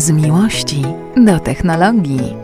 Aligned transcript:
Z 0.00 0.10
miłości 0.10 0.82
do 1.16 1.40
technologii. 1.40 2.36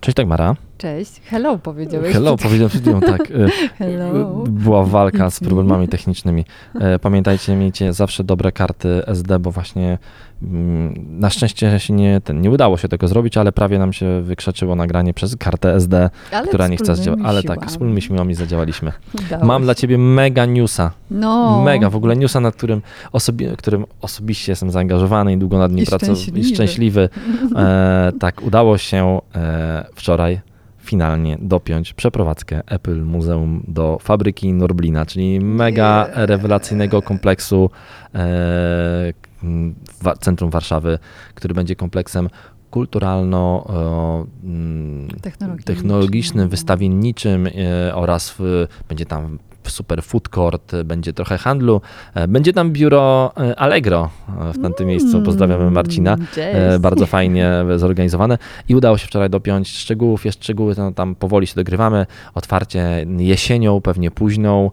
Cześć 0.00 0.16
Dagmara. 0.16 0.67
Cześć. 0.78 1.12
Hello 1.24 1.58
powiedziałeś. 1.58 2.12
Hello, 2.12 2.36
powiedziałem 2.36 2.68
przed 2.70 2.82
chwilą, 2.82 3.00
tak. 3.00 3.20
E, 3.20 3.48
Hello. 3.78 4.44
Była 4.48 4.84
walka 4.84 5.30
z 5.30 5.40
me. 5.42 5.48
problemami 5.48 5.88
technicznymi. 5.88 6.44
E, 6.80 6.98
Pamiętajcie, 6.98 7.56
miejcie 7.56 7.92
zawsze 7.92 8.24
dobre 8.24 8.52
karty 8.52 9.06
SD, 9.06 9.38
bo 9.38 9.50
właśnie 9.50 9.98
mm, 10.42 10.94
na 11.20 11.30
szczęście 11.30 11.78
się 11.80 11.94
nie, 11.94 12.20
ten, 12.20 12.40
nie 12.40 12.50
udało 12.50 12.76
się 12.76 12.88
tego 12.88 13.08
zrobić, 13.08 13.36
ale 13.36 13.52
prawie 13.52 13.78
nam 13.78 13.92
się 13.92 14.22
wykrzeczyło 14.22 14.74
nagranie 14.76 15.14
przez 15.14 15.36
kartę 15.36 15.74
SD, 15.74 16.10
Ale 16.32 16.48
która 16.48 16.68
nie 16.68 16.76
chce 16.76 16.96
zadziałać. 16.96 17.20
Ale 17.24 17.42
tak, 17.42 17.66
wspólnymi 17.66 18.02
siłami 18.02 18.34
zadziałaliśmy. 18.34 18.92
Udało 19.26 19.44
Mam 19.44 19.60
się. 19.62 19.64
dla 19.64 19.74
ciebie 19.74 19.98
mega 19.98 20.46
newsa. 20.46 20.90
No. 21.10 21.62
Mega, 21.64 21.90
w 21.90 21.96
ogóle 21.96 22.16
newsa, 22.16 22.40
nad 22.40 22.56
którym, 22.56 22.82
osobi- 23.12 23.56
którym 23.56 23.84
osobiście 24.00 24.52
jestem 24.52 24.70
zaangażowany 24.70 25.32
i 25.32 25.36
długo 25.36 25.58
nad 25.58 25.72
nim 25.72 25.86
pracowałem. 25.86 26.16
szczęśliwy. 26.16 26.40
I 26.48 26.54
szczęśliwy. 26.54 27.08
E, 27.56 28.12
tak, 28.20 28.42
udało 28.42 28.78
się 28.78 29.20
e, 29.34 29.86
wczoraj 29.94 30.40
finalnie 30.88 31.38
dopiąć 31.40 31.94
przeprowadzkę 31.94 32.62
Apple 32.66 33.02
Muzeum 33.02 33.64
do 33.68 33.98
fabryki 34.02 34.52
Norblina, 34.52 35.06
czyli 35.06 35.40
mega 35.40 36.08
rewelacyjnego 36.12 37.02
kompleksu 37.02 37.70
e, 38.14 39.12
wa- 40.02 40.16
centrum 40.16 40.50
Warszawy, 40.50 40.98
który 41.34 41.54
będzie 41.54 41.76
kompleksem 41.76 42.28
kulturalno 42.70 43.66
e, 44.42 44.46
mm, 44.46 45.08
technologicznym, 45.64 46.48
wystawienniczym 46.48 47.46
e, 47.46 47.94
oraz 47.94 48.34
w, 48.38 48.66
będzie 48.88 49.06
tam 49.06 49.38
super 49.70 50.02
food 50.02 50.28
court, 50.28 50.74
e, 50.74 50.84
będzie 50.84 51.12
trochę 51.12 51.38
handlu, 51.38 51.80
e, 52.14 52.28
będzie 52.28 52.52
tam 52.52 52.72
biuro 52.72 53.32
e, 53.36 53.60
Allegro 53.60 54.10
w 54.54 54.62
tamtym 54.62 54.86
miejscu. 54.86 55.22
Pozdrawiamy 55.22 55.70
Marcina. 55.70 56.16
Mm, 56.36 56.80
Bardzo 56.80 57.06
fajnie 57.16 57.52
zorganizowane 57.76 58.38
i 58.68 58.74
udało 58.76 58.98
się 58.98 59.06
wczoraj 59.06 59.30
dopiąć 59.30 59.68
szczegółów, 59.68 60.24
jest 60.24 60.44
szczegóły, 60.44 60.74
no, 60.78 60.92
tam 60.92 61.14
powoli 61.14 61.46
się 61.46 61.54
dogrywamy. 61.54 62.06
Otwarcie 62.34 63.06
jesienią, 63.18 63.80
pewnie 63.80 64.10
późną. 64.10 64.70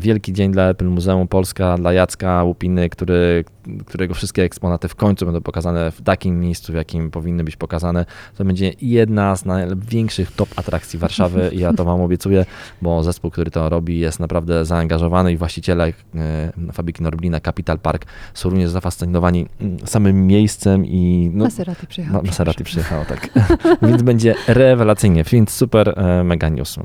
Wielki 0.00 0.32
dzień 0.32 0.52
dla 0.52 0.68
Apple 0.68 0.86
Muzeum 0.86 1.28
Polska, 1.28 1.76
dla 1.76 1.92
Jacka 1.92 2.44
Łupiny, 2.44 2.88
który, 2.88 3.44
którego 3.86 4.14
wszystkie 4.14 4.42
eksponaty 4.42 4.88
w 4.88 4.94
końcu 4.94 5.24
będą 5.24 5.40
pokazane 5.40 5.90
w 5.90 6.02
takim 6.02 6.40
miejscu, 6.40 6.72
w 6.72 6.76
jakim 6.76 7.10
powinny 7.10 7.44
być 7.44 7.56
pokazane. 7.56 8.06
To 8.36 8.44
będzie 8.44 8.72
jedna 8.82 9.36
z 9.36 9.44
największych 9.44 10.32
top 10.32 10.48
atrakcji 10.56 10.98
Warszawy 10.98 11.50
i 11.52 11.58
ja 11.58 11.72
to 11.72 11.84
wam 11.84 12.00
obiecuję, 12.00 12.46
bo 12.82 13.02
zespół, 13.02 13.30
który 13.30 13.50
to 13.50 13.68
robi 13.68 13.98
jest 13.98 14.20
naprawdę 14.20 14.64
zaangażowany 14.64 15.32
i 15.32 15.36
właściciele 15.36 15.92
e, 16.14 16.52
fabryki 16.72 17.02
Norblina 17.02 17.40
Capital 17.40 17.78
Park 17.78 18.06
są 18.34 18.50
również 18.50 18.70
zafascynowani 18.70 19.46
mm, 19.60 19.78
samym 19.86 20.26
miejscem 20.26 20.86
i 20.86 21.30
no, 21.34 21.44
Maserati 21.44 21.86
przyjechał. 21.86 22.16
Ma- 22.16 22.22
Maserati 22.22 22.64
przyjechało, 22.64 23.04
tak. 23.04 23.30
Więc 23.88 24.02
będzie 24.02 24.34
rewelacyjnie, 24.48 25.24
więc 25.24 25.50
super 25.50 25.88
e, 26.00 26.24
mega 26.24 26.48
news. 26.48 26.78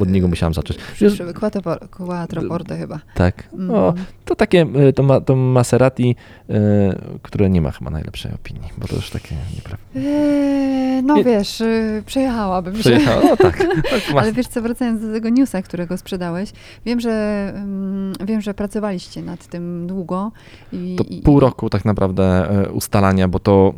Od 0.00 0.08
niego 0.08 0.28
musiałem 0.28 0.54
zacząć. 0.54 0.78
Wiesz, 1.00 1.22
Quattro, 1.38 1.76
quattro 1.90 2.42
porte 2.42 2.76
chyba. 2.78 3.00
tak. 3.14 3.48
Mm. 3.52 3.70
O, 3.70 3.94
to 4.24 4.34
takie, 4.36 4.66
e, 4.74 4.92
to, 4.92 5.02
ma, 5.02 5.20
to 5.20 5.36
Maserati, 5.36 5.97
e, 6.06 7.18
które 7.22 7.50
nie 7.50 7.60
ma 7.60 7.70
chyba 7.70 7.90
najlepszej 7.90 8.32
opinii, 8.34 8.68
bo 8.78 8.88
to 8.88 8.96
już 8.96 9.10
takie 9.10 9.34
nieprawda. 9.56 9.84
Eee, 9.96 11.02
no 11.02 11.24
wiesz, 11.24 11.60
y, 11.60 12.02
przejechałabym 12.06 12.74
się. 12.76 12.80
Przyjechało, 12.80 13.22
no 13.22 13.36
tak. 13.36 13.64
Ale 14.20 14.32
wiesz 14.32 14.46
co, 14.46 14.62
wracając 14.62 15.00
do 15.02 15.12
tego 15.12 15.28
newsa, 15.28 15.62
którego 15.62 15.96
sprzedałeś, 15.98 16.52
wiem, 16.86 17.00
że 17.00 17.12
mm, 17.54 18.12
wiem, 18.26 18.40
że 18.40 18.54
pracowaliście 18.54 19.22
nad 19.22 19.46
tym 19.46 19.86
długo. 19.86 20.32
I, 20.72 20.96
To 20.98 21.04
i- 21.04 21.22
pół 21.22 21.40
roku 21.40 21.70
tak 21.70 21.84
naprawdę 21.84 22.50
e, 22.50 22.70
ustalania, 22.70 23.28
bo 23.28 23.38
to, 23.38 23.74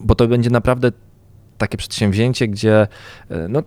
bo 0.00 0.14
to 0.14 0.28
będzie 0.28 0.50
naprawdę 0.50 0.92
takie 1.58 1.78
przedsięwzięcie, 1.78 2.48
gdzie 2.48 2.86
e, 3.30 3.48
no 3.48 3.62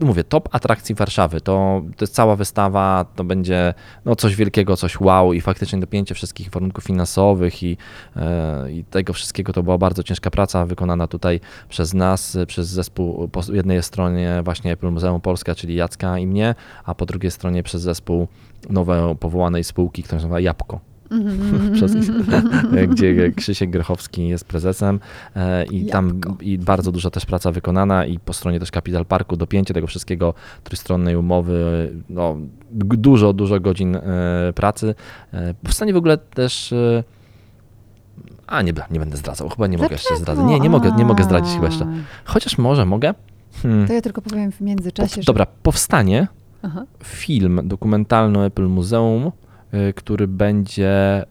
mówię, 0.00 0.24
top 0.24 0.48
atrakcji 0.52 0.94
Warszawy, 0.94 1.40
to, 1.40 1.82
to 1.96 2.04
jest 2.04 2.14
cała 2.14 2.36
wystawa, 2.36 3.06
to 3.16 3.24
będzie 3.24 3.74
no, 4.04 4.16
coś 4.16 4.36
wielkiego, 4.36 4.76
coś 4.76 5.00
wow 5.00 5.32
i 5.32 5.40
faktycznie 5.40 5.80
dopięcie 5.80 6.14
wszystkich 6.14 6.50
warunków 6.50 6.84
finansowych 6.84 7.62
i, 7.62 7.76
e, 8.16 8.72
i 8.72 8.84
tego 8.84 9.12
wszystkiego 9.12 9.52
to 9.52 9.62
była 9.62 9.78
bardzo 9.78 10.02
ciężka 10.02 10.30
praca 10.30 10.66
wykonana 10.66 11.06
tutaj 11.06 11.40
przez 11.68 11.94
nas, 11.94 12.38
przez 12.46 12.68
zespół 12.68 13.28
po 13.28 13.40
jednej 13.52 13.82
stronie 13.82 14.40
właśnie 14.44 14.72
Apple 14.72 14.90
Muzeum 14.90 15.20
Polska, 15.20 15.54
czyli 15.54 15.74
Jacka 15.74 16.18
i 16.18 16.26
mnie, 16.26 16.54
a 16.84 16.94
po 16.94 17.06
drugiej 17.06 17.30
stronie 17.30 17.62
przez 17.62 17.82
zespół 17.82 18.28
nowo 18.70 19.14
powołanej 19.14 19.64
spółki, 19.64 20.02
która 20.02 20.18
się 20.18 20.22
nazywa 20.22 20.40
Jabłko. 20.40 20.89
Przez, 21.74 21.92
gdzie 22.90 23.32
Krzysiek 23.32 23.70
Grechowski 23.70 24.28
jest 24.28 24.44
prezesem 24.44 25.00
e, 25.36 25.64
i 25.64 25.86
tam 25.86 26.08
Jabłko. 26.08 26.36
i 26.40 26.58
bardzo 26.58 26.92
duża 26.92 27.10
też 27.10 27.26
praca 27.26 27.52
wykonana 27.52 28.06
i 28.06 28.18
po 28.18 28.32
stronie 28.32 28.60
też 28.60 28.70
Capital 28.70 29.06
Parku 29.06 29.36
dopięcie 29.36 29.74
tego 29.74 29.86
wszystkiego, 29.86 30.34
trójstronnej 30.64 31.16
umowy, 31.16 31.92
no, 32.08 32.36
dużo, 32.72 33.32
dużo 33.32 33.60
godzin 33.60 33.96
e, 33.96 34.02
pracy. 34.54 34.94
E, 35.32 35.54
Powstanie 35.54 35.92
w 35.92 35.96
ogóle 35.96 36.18
też 36.18 36.74
a 38.46 38.62
nie, 38.62 38.72
nie 38.90 39.00
będę 39.00 39.16
zdradzał, 39.16 39.48
chyba 39.48 39.66
nie 39.66 39.78
mogę 39.78 39.92
jeszcze 39.92 40.16
zdradzać. 40.16 40.46
Nie, 40.46 40.60
nie 40.60 40.70
mogę, 40.70 40.92
nie 40.96 41.04
mogę 41.04 41.24
zdradzić 41.24 41.54
chyba 41.54 41.66
jeszcze. 41.66 41.86
Chociaż 42.24 42.58
może 42.58 42.86
mogę. 42.86 43.14
Hmm. 43.62 43.86
To 43.86 43.92
ja 43.92 44.00
tylko 44.00 44.22
powiem 44.22 44.52
w 44.52 44.60
międzyczasie, 44.60 45.14
Pow- 45.14 45.24
że... 45.24 45.26
Dobra, 45.26 45.46
powstanie 45.62 46.28
Aha. 46.62 46.84
film 47.04 47.60
dokumentalny 47.64 48.44
Apple 48.44 48.66
Muzeum, 48.66 49.32
który 49.96 50.28
będzie 50.28 51.22
y, 51.22 51.24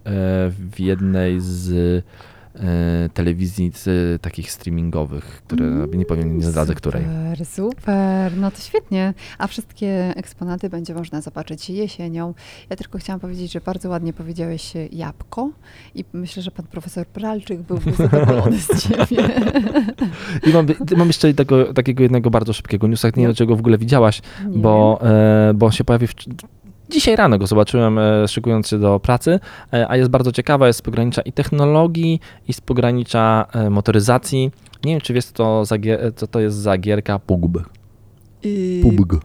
w 0.49 0.79
jednej 0.79 1.41
z 1.41 1.69
y, 1.69 3.09
telewizji 3.13 3.71
z 3.75 4.21
takich 4.21 4.51
streamingowych, 4.51 5.41
które 5.47 5.65
Mm, 5.65 5.93
nie 5.93 6.05
powiem, 6.05 6.37
nie 6.37 6.43
zdradzę 6.43 6.75
której. 6.75 7.03
Super, 7.03 7.45
super, 7.45 8.37
no 8.37 8.51
to 8.51 8.57
świetnie. 8.57 9.13
A 9.37 9.47
wszystkie 9.47 10.13
eksponaty 10.15 10.69
będzie 10.69 10.93
można 10.93 11.21
zobaczyć 11.21 11.69
jesienią. 11.69 12.33
Ja 12.69 12.75
tylko 12.75 12.97
chciałam 12.97 13.19
powiedzieć, 13.19 13.51
że 13.51 13.61
bardzo 13.61 13.89
ładnie 13.89 14.13
powiedziałeś 14.13 14.75
e, 14.75 14.87
jabłko 14.91 15.49
i 15.95 16.05
myślę, 16.13 16.43
że 16.43 16.51
pan 16.51 16.65
profesor 16.65 17.07
Pralczyk 17.07 17.61
byłby 17.61 17.91
zadowolony 18.09 18.57
z 18.59 18.83
ciebie. 18.83 19.29
I 20.47 20.53
mam, 20.53 20.67
mam 20.97 21.07
jeszcze 21.07 21.33
tego, 21.33 21.73
takiego 21.73 22.03
jednego 22.03 22.29
bardzo 22.29 22.53
szybkiego 22.53 22.87
newsa, 22.87 23.07
nie 23.15 23.25
wiem, 23.25 23.35
czego 23.35 23.55
w 23.55 23.59
ogóle 23.59 23.77
widziałaś, 23.77 24.21
Nie 24.47 24.57
bo, 24.57 24.99
e, 25.03 25.53
bo 25.55 25.71
się 25.71 25.83
pojawił 25.83 26.07
w, 26.07 26.13
dzisiaj 26.89 27.15
rano 27.15 27.37
go 27.37 27.47
zobaczyłem, 27.47 27.99
e, 27.99 28.27
szykując 28.27 28.67
się 28.67 28.79
do 28.79 28.99
pracy, 28.99 29.39
e, 29.73 29.89
a 29.89 29.97
jest 29.97 30.09
bardzo 30.09 30.31
ciekawa, 30.31 30.67
jest 30.67 30.79
z 30.79 30.81
pogranicza 30.81 31.21
i 31.21 31.31
technologii, 31.31 32.19
i 32.47 32.53
z 32.53 32.61
pogranicza 32.61 33.45
e, 33.53 33.69
motoryzacji. 33.69 34.51
Nie 34.83 34.91
wiem, 34.91 35.01
czy 35.01 35.13
wiesz, 35.13 35.25
co 35.25 35.33
to, 35.33 35.65
za, 35.65 35.75
co 36.15 36.27
to 36.27 36.39
jest 36.39 36.57
za 36.57 36.77
gierka 36.77 37.19
PUBG. 37.19 37.63
PUBG. 38.81 39.19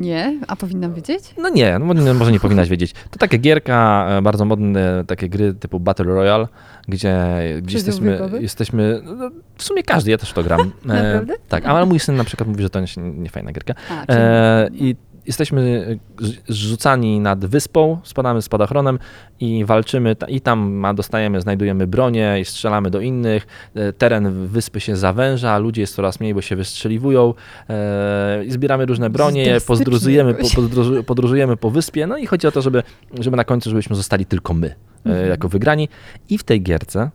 Nie, 0.00 0.40
a 0.48 0.56
powinnam 0.56 0.94
wiedzieć? 0.94 1.34
No 1.38 1.48
nie, 1.48 1.78
no 1.78 1.84
mo- 1.84 2.14
może 2.14 2.32
nie 2.32 2.40
powinnaś 2.40 2.68
wiedzieć. 2.68 2.92
To 3.10 3.18
takie 3.18 3.38
gierka, 3.38 4.06
e, 4.10 4.22
bardzo 4.22 4.44
modne, 4.44 5.04
takie 5.06 5.28
gry 5.28 5.54
typu 5.54 5.80
Battle 5.80 6.04
Royale, 6.04 6.48
gdzie, 6.88 7.16
gdzie 7.62 7.76
jesteśmy, 7.76 8.20
jesteśmy, 8.40 9.02
no, 9.04 9.30
w 9.56 9.62
sumie 9.64 9.82
każdy, 9.82 10.10
ja 10.10 10.18
też 10.18 10.32
to 10.32 10.42
gram. 10.42 10.60
E, 10.84 10.86
Naprawdę? 10.86 11.34
tak, 11.48 11.66
ale 11.66 11.86
mój 11.86 11.98
syn 12.00 12.16
na 12.16 12.24
przykład 12.24 12.48
mówi, 12.48 12.62
że 12.62 12.70
to 12.70 12.80
nie, 12.80 12.86
nie 12.96 13.30
fajna 13.30 13.52
gierka. 13.52 13.74
A, 13.90 14.06
czyli... 14.06 14.18
E, 14.20 14.68
I 14.74 14.96
jesteśmy 15.26 15.86
z- 16.18 16.36
zrzucani 16.54 17.20
nad 17.20 17.44
wyspą, 17.46 17.98
spadamy 18.04 18.42
spadachronem 18.42 18.98
i 19.40 19.64
walczymy 19.64 20.16
i 20.28 20.40
tam 20.40 20.86
dostajemy, 20.96 21.40
znajdujemy 21.40 21.86
bronię 21.86 22.36
i 22.40 22.44
strzelamy 22.44 22.90
do 22.90 23.00
innych. 23.00 23.46
E, 23.74 23.92
Teren 23.92 24.46
wyspy 24.46 24.80
się 24.80 24.96
zawęża, 24.96 25.58
ludzie 25.58 25.80
jest 25.80 25.94
coraz 25.94 26.20
mniej, 26.20 26.34
bo 26.34 26.40
się 26.42 26.56
wystrzeliwują 26.56 27.34
e, 27.68 28.44
i 28.44 28.50
zbieramy 28.50 28.86
różne 28.86 29.10
bronie, 29.10 29.44
podróżujemy, 29.66 30.34
po, 30.34 31.70
wyspie, 31.70 32.06
no 32.06 32.18
i 32.18 32.26
chodzi 32.26 32.46
o 32.46 32.52
to, 32.52 32.62
żeby, 32.62 32.82
żeby 33.20 33.36
na 33.36 33.44
końcu, 33.44 33.70
żebyśmy 33.70 33.96
zostali 33.96 34.26
tylko 34.26 34.54
my, 34.54 34.66
e, 34.66 34.74
Mhm. 35.10 35.28
jako 35.28 35.48
wygrani. 35.48 35.88
I 36.30 36.38
w 36.38 36.44
tej 36.44 36.62
gierce 36.62 37.10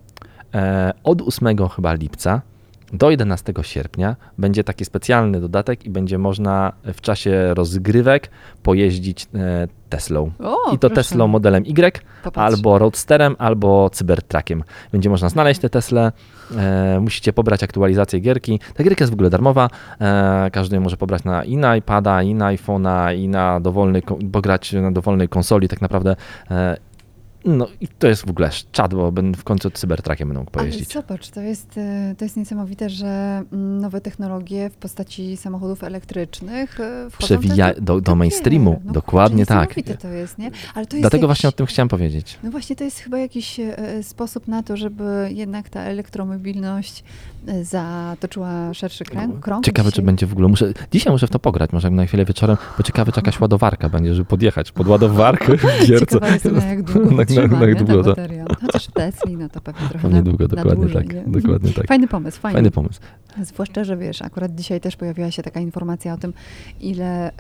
e, 0.54 0.92
od 1.04 1.22
8 1.22 1.68
chyba 1.70 1.94
lipca 1.94 2.42
do 2.94 3.12
11 3.12 3.54
sierpnia 3.62 4.16
będzie 4.38 4.64
taki 4.64 4.86
specjalny 4.86 5.42
dodatek 5.42 5.86
i 5.86 5.90
będzie 5.90 6.18
można 6.18 6.74
w 6.94 7.02
czasie 7.02 7.54
rozgrywek 7.54 8.30
pojeździć 8.64 9.28
e, 9.36 9.68
Teslą. 9.90 10.32
O, 10.40 10.58
I 10.72 10.72
to 10.72 10.78
proszę. 10.78 10.96
Teslą 10.96 11.28
modelem 11.28 11.64
Y, 11.66 12.02
Popatrz. 12.24 12.54
albo 12.56 12.80
Roadsterem, 12.80 13.36
albo 13.40 13.90
Cybertruckiem. 13.90 14.64
Będzie 14.92 15.10
można 15.10 15.30
znaleźć 15.30 15.60
te 15.62 15.70
Tesle, 15.70 16.12
e, 16.58 17.00
musicie 17.02 17.34
pobrać 17.34 17.64
aktualizację 17.64 18.20
gierki. 18.20 18.60
Ta 18.74 18.84
gierka 18.84 19.04
jest 19.04 19.12
w 19.12 19.14
ogóle 19.14 19.30
darmowa, 19.30 19.70
e, 20.02 20.50
każdy 20.54 20.76
ją 20.76 20.82
może 20.82 20.98
pobrać 20.98 21.24
na 21.24 21.44
i 21.44 21.58
na 21.58 21.76
iPada, 21.76 22.24
i 22.24 22.34
na 22.36 22.46
iPhone'a, 22.54 23.16
i 23.18 23.28
na 23.28 23.60
dowolnej, 23.60 24.02
ko- 24.02 24.18
pograć 24.32 24.74
na 24.74 24.92
dowolnej 24.92 25.30
konsoli 25.30 25.68
tak 25.68 25.82
naprawdę. 25.82 26.16
E, 26.52 26.78
No 27.46 27.68
i 27.82 27.88
to 27.88 28.08
jest 28.08 28.26
w 28.26 28.30
ogóle 28.30 28.50
czad, 28.72 28.94
bo 28.94 29.12
w 29.12 29.44
końcu 29.44 29.72
cybertrakiem 29.72 30.28
będę 30.28 30.40
mógł 30.40 30.52
Ale 30.54 30.64
pojeździć. 30.64 30.94
zobacz, 30.94 31.30
to 31.30 31.42
jest, 31.42 31.78
e, 31.78 32.16
to 32.18 32.26
jest 32.26 32.38
niesamowite, 32.38 32.90
że 32.90 33.44
nowe 33.52 34.02
technologie 34.02 34.70
w 34.70 34.76
postaci 34.76 35.38
samochodów 35.38 35.84
elektrycznych 35.84 36.78
wchodzą 37.10 37.40
Przewija 37.40 37.74
do, 37.74 37.82
do 37.82 38.02
te 38.02 38.16
mainstreamu. 38.16 38.82
No 38.86 38.94
dokładnie 38.94 39.46
tak. 39.46 39.76
to 40.00 40.08
jest, 40.08 40.38
nie? 40.38 40.52
Ale 40.76 40.86
to 40.86 40.96
jest 40.96 41.02
Dlatego 41.02 41.22
jakiś, 41.22 41.28
właśnie 41.28 41.50
o 41.50 41.52
tym 41.52 41.66
chciałem 41.66 41.90
powiedzieć. 41.90 42.40
No 42.44 42.52
właśnie, 42.52 42.76
to 42.76 42.84
jest 42.84 43.00
chyba 43.00 43.18
jakiś 43.18 43.60
e, 43.60 44.04
sposób 44.04 44.48
na 44.48 44.64
to, 44.64 44.78
żeby 44.78 45.30
jednak 45.34 45.70
ta 45.70 45.82
elektromobilność 45.82 47.04
zatoczyła 47.62 48.74
szerszy 48.74 49.04
kręg, 49.04 49.40
krąg. 49.40 49.66
Ciekawe, 49.66 49.92
czy 49.92 50.02
będzie 50.02 50.28
w 50.28 50.32
ogóle. 50.32 50.48
Muszę, 50.48 50.74
dzisiaj 50.92 51.14
muszę 51.14 51.28
w 51.28 51.30
to 51.30 51.40
pograć, 51.40 51.72
może 51.72 51.90
na 51.90 52.06
chwilę 52.06 52.26
wieczorem, 52.26 52.58
bo 52.78 52.84
ciekawe, 52.84 53.12
czy 53.12 53.20
jakaś 53.20 53.40
ładowarka 53.42 53.90
będzie, 53.90 54.16
żeby 54.16 54.30
podjechać 54.30 54.72
pod 54.72 54.88
ładowarkę 54.88 55.58
w 55.58 55.88
gierce. 55.88 56.06
Ciekawa 56.06 56.30
jestem, 56.30 56.58
na 56.58 56.66
jak 56.66 56.84
długo 56.84 57.12
Na- 57.30 57.36
na- 57.36 57.42
wytrzyma, 57.48 57.60
na 57.60 57.68
jak 57.70 57.80
nie, 57.82 57.86
ta 57.86 57.94
długo 57.94 58.16
to-. 58.16 58.56
Chociaż 58.62 58.88
no 59.40 59.50
to 59.50 59.62
pewnie 59.62 59.90
trochę 59.90 60.10
na, 60.16 60.22
długo, 60.22 60.44
na 60.44 60.48
dokładnie 60.48 60.76
dłużej, 60.86 61.08
tak. 61.08 61.16
nie? 61.16 61.42
Dokładnie 61.42 61.72
tak. 61.74 61.88
Fajny 61.88 62.08
pomysł, 62.08 62.40
fajny. 62.40 62.54
Fajny 62.56 62.72
pomysł. 62.72 63.00
Zwłaszcza, 63.44 63.84
że 63.84 63.98
wiesz, 63.98 64.22
akurat 64.22 64.56
dzisiaj 64.56 64.82
też 64.82 64.96
pojawiła 64.96 65.32
się 65.32 65.44
taka 65.44 65.60
informacja 65.60 66.14
o 66.14 66.18
tym, 66.18 66.34
ile 66.82 67.28
e, 67.28 67.32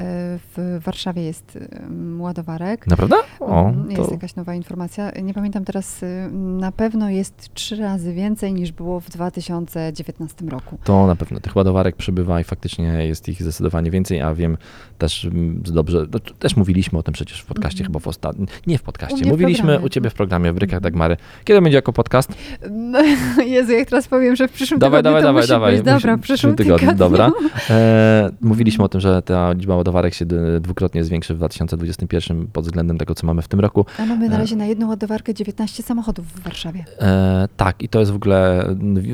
w 0.57 0.79
Warszawie 0.83 1.21
jest 1.23 1.57
em, 1.71 2.21
ładowarek. 2.21 2.87
Naprawdę? 2.87 3.15
O, 3.39 3.69
Mm, 3.69 3.91
Jest 3.91 4.05
to 4.05 4.11
jakaś 4.13 4.35
nowa 4.35 4.55
informacja. 4.55 5.11
Nie 5.23 5.33
pamiętam 5.33 5.65
teraz, 5.65 6.03
y, 6.03 6.29
na 6.33 6.71
pewno 6.71 7.09
jest 7.09 7.53
trzy 7.53 7.75
razy 7.75 8.13
więcej 8.13 8.53
niż 8.53 8.71
było 8.71 8.99
w 8.99 9.09
2019 9.09 10.45
roku. 10.49 10.77
To 10.83 11.07
na 11.07 11.15
pewno 11.15 11.39
tych 11.39 11.55
ładowarek 11.55 11.95
przybywa 11.95 12.41
i 12.41 12.43
faktycznie 12.43 12.83
jest 13.07 13.29
ich 13.29 13.41
zdecydowanie 13.41 13.91
więcej, 13.91 14.21
a 14.21 14.33
wiem 14.33 14.57
też 14.97 15.25
mm, 15.25 15.61
dobrze, 15.65 16.05
no, 16.13 16.19
też 16.19 16.55
mówiliśmy 16.55 16.99
o 16.99 17.03
tym 17.03 17.13
przecież 17.13 17.41
w 17.41 17.45
podcaście 17.45 17.79
Mhm. 17.79 17.87
chyba 17.87 17.99
w 17.99 18.07
ostatnim, 18.07 18.47
nie 18.67 18.77
w 18.77 18.83
podcaście, 18.83 19.25
mówiliśmy 19.25 19.78
u 19.83 19.89
ciebie 19.89 20.09
w 20.09 20.13
programie 20.13 20.51
w 20.51 20.55
Brykach 20.55 20.79
Dagmary. 20.79 21.17
Kiedy 21.43 21.61
będzie 21.61 21.75
jako 21.75 21.93
podcast? 21.93 22.33
No, 22.71 22.99
Jezu, 23.45 23.71
jak 23.71 23.89
teraz 23.89 24.07
powiem, 24.07 24.35
że 24.35 24.47
w 24.47 24.51
przyszłym 24.51 24.79
Dawaj, 24.79 24.99
tygodniu 25.03 25.21
dawaj, 25.21 25.21
to 25.21 25.27
dawaj, 25.27 25.41
musi 25.41 25.49
dawaj. 25.49 25.73
być. 25.75 25.85
Dobra, 26.03 26.17
w 26.17 26.19
przyszłym 26.21 26.55
tygodniu, 26.55 26.77
tygodniu. 26.89 26.97
dobra. 26.99 27.31
E, 27.69 28.29
mówiliśmy 28.41 28.83
o 28.83 28.89
tym, 28.89 29.01
że 29.01 29.21
ta 29.21 29.51
liczba 29.53 29.75
ładowarek 29.75 30.13
się 30.13 30.25
dwukrotnie 30.59 31.03
zwiększy 31.03 31.33
w 31.33 31.37
2021 31.37 32.47
pod 32.47 32.65
względem 32.65 32.97
tego, 32.97 33.15
co 33.15 33.27
mamy 33.27 33.41
w 33.41 33.47
tym 33.47 33.59
roku. 33.59 33.85
A 33.99 34.05
mamy 34.05 34.29
na 34.29 34.35
E. 34.35 34.39
razie 34.39 34.55
na 34.55 34.65
jedną 34.65 34.87
ładowarkę 34.89 35.33
19 35.33 35.83
samochodów 35.83 36.25
w 36.27 36.43
Warszawie. 36.43 36.85
E, 37.01 37.47
tak, 37.57 37.81
i 37.83 37.89
to 37.89 37.99
jest 37.99 38.11
w 38.11 38.15
ogóle 38.15 38.65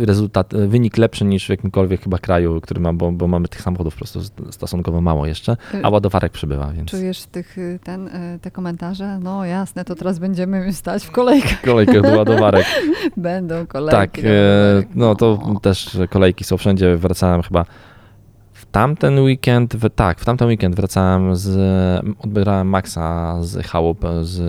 rezultat, 0.05 0.53
wynik 0.67 0.97
lepszy 0.97 1.25
niż 1.25 1.45
w 1.45 1.49
jakimkolwiek 1.49 2.01
chyba 2.03 2.17
kraju, 2.17 2.61
który 2.61 2.79
ma, 2.81 2.93
bo, 2.93 3.11
bo 3.11 3.27
mamy 3.27 3.47
tych 3.47 3.61
samochodów 3.61 3.93
po 3.93 3.97
prostu 3.97 4.19
stosunkowo 4.51 5.01
mało 5.01 5.25
jeszcze, 5.25 5.57
a 5.83 5.89
ładowarek 5.89 6.31
przybywa, 6.31 6.71
więc 6.71 6.89
Czujesz 6.91 7.23
tych, 7.25 7.57
y, 7.57 7.79
ten, 7.83 8.07
y, 8.07 8.39
te 8.41 8.51
komentarze? 8.51 9.19
No 9.19 9.45
jasne, 9.45 9.85
to 9.85 9.95
teraz 9.95 10.19
będziemy 10.19 10.54
stać 10.71 11.05
w 11.05 11.11
kolejkach. 11.11 11.61
kolejkę 11.61 12.01
do 12.01 12.17
ładowarek. 12.17 12.65
Będą 13.17 13.67
kolejki. 13.67 13.97
Tak, 13.97 14.19
e, 14.19 14.23
no 14.95 15.15
to 15.15 15.31
O. 15.31 15.59
też 15.59 15.97
kolejki 16.09 16.43
są 16.43 16.57
wszędzie. 16.57 16.97
Wracałem 16.97 17.41
chyba 17.41 17.65
w 18.53 18.65
tamten 18.65 19.19
weekend, 19.19 19.75
w, 19.75 19.89
tak, 19.89 20.19
w 20.19 20.25
tamten 20.25 20.47
weekend 20.47 20.75
wracałem 20.75 21.35
z, 21.35 21.49
odbierałem 22.19 22.67
Maxa 22.67 23.37
z 23.41 23.65
chałup 23.65 24.01
z 24.21 24.39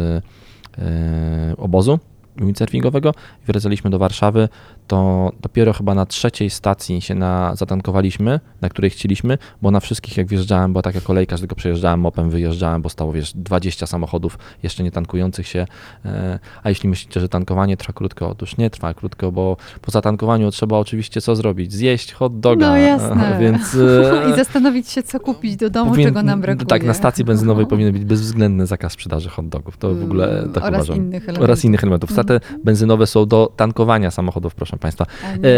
e, 0.79 1.57
obozu 1.57 1.99
windsurfingowego 2.37 3.11
i 3.43 3.47
wracaliśmy 3.47 3.91
do 3.91 3.99
Warszawy, 3.99 4.49
to 4.87 5.33
dopiero 5.43 5.73
chyba 5.73 5.95
na 5.95 6.07
trzeciej 6.07 6.51
stacji 6.51 7.01
się 7.01 7.15
na, 7.15 7.55
zatankowaliśmy, 7.57 8.41
na 8.61 8.69
której 8.69 8.91
chcieliśmy, 8.91 9.39
bo 9.63 9.71
na 9.71 9.81
wszystkich 9.81 10.17
jak 10.17 10.27
wjeżdżałem, 10.27 10.73
była 10.73 10.83
taka 10.83 11.01
kolejka, 11.01 11.37
że 11.37 11.41
tylko 11.41 11.55
przejeżdżałem 11.57 12.01
mopem, 12.01 12.31
wyjeżdżałem, 12.31 12.83
bo 12.83 12.89
stało 12.89 13.13
wiesz 13.13 13.33
20 13.35 13.87
samochodów 13.87 14.39
jeszcze 14.63 14.83
nie 14.83 14.91
tankujących 14.91 15.47
się, 15.49 15.67
e, 16.05 16.39
a 16.63 16.69
jeśli 16.69 16.89
myślicie, 16.89 17.21
że 17.21 17.29
tankowanie 17.29 17.77
trwa 17.77 17.93
krótko, 17.93 18.29
otóż 18.29 18.57
nie 18.57 18.71
trwa 18.71 18.95
krótko, 18.95 19.33
bo 19.33 19.57
po 19.83 19.91
zatankowaniu 19.91 20.51
trzeba 20.51 20.79
oczywiście 20.79 21.21
co 21.21 21.37
zrobić? 21.37 21.73
Zjeść 21.73 22.13
hot 22.13 22.41
doga, 22.41 22.69
No 22.69 22.77
jasne. 22.77 23.37
więc... 23.41 23.75
e, 23.75 24.31
I 24.31 24.37
zastanowić 24.37 24.89
się, 24.91 25.03
co 25.03 25.21
kupić 25.21 25.57
do 25.57 25.71
domu, 25.71 25.91
powinien- 25.91 26.09
czego 26.09 26.23
nam 26.23 26.41
brakuje. 26.41 26.67
Tak, 26.67 26.85
na 26.85 26.95
stacji 26.95 27.25
benzynowej 27.25 27.67
powinien 27.77 27.93
być 27.93 28.05
bezwzględny 28.05 28.67
zakaz 28.67 28.93
sprzedaży 28.93 29.29
hot 29.29 29.49
dogów. 29.49 29.77
To 29.77 29.95
w 29.95 30.03
ogóle 30.05 30.39
Mm, 30.39 30.53
tak 30.53 30.65
oraz 30.65 30.75
uważam. 30.85 30.97
innych 30.97 31.23
elementów. 31.23 31.45
Oraz 31.45 31.65
innych 31.65 31.83
elementów. 31.83 32.11
State 32.11 32.41
benzynowe 32.65 33.07
są 33.07 33.27
do 33.27 33.53
tankowania 33.57 34.11
samochodów, 34.11 34.55
proszę 34.55 34.76
Państwa. 34.79 35.07
A 35.25 35.37
nie 35.37 35.49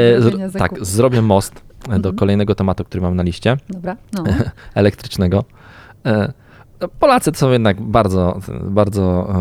E, 0.45 0.51
tak, 0.59 0.85
zrobię 0.87 1.23
most 1.23 1.55
e, 1.57 1.89
do 1.89 1.95
Mhm. 1.97 2.17
kolejnego 2.17 2.55
tematu, 2.55 2.85
który 2.85 3.01
mam 3.01 3.17
na 3.17 3.23
liście, 3.23 3.57
Dobra, 3.71 3.97
no. 4.13 4.25
elektrycznego. 4.75 5.45
E, 6.07 6.33
no, 6.81 6.89
Polacy 6.89 7.33
to 7.33 7.39
są 7.39 7.51
jednak 7.51 7.81
bardzo, 7.81 8.39
bardzo 8.63 9.35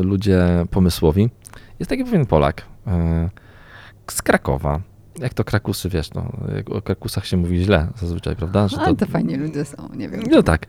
ludzie 0.00 0.66
pomysłowi. 0.70 1.30
Jest 1.78 1.88
taki 1.88 2.04
pewien 2.04 2.26
Polak 2.26 2.62
z 4.10 4.22
Krakowa. 4.22 4.80
Jak 5.18 5.34
to 5.34 5.44
Krakusy, 5.44 5.88
wiesz, 5.88 6.10
no, 6.14 6.32
o 6.70 6.82
Krakusach 6.82 7.26
się 7.26 7.36
mówi 7.36 7.62
źle 7.64 7.88
zazwyczaj, 7.96 8.36
prawda? 8.36 8.68
Że 8.68 8.76
Ale 8.80 8.96
to 8.96 9.06
fajnie 9.06 9.36
ludzie 9.36 9.64
są, 9.64 9.88
nie 9.96 10.08
wiem. 10.08 10.22
no 10.30 10.42
tak, 10.42 10.66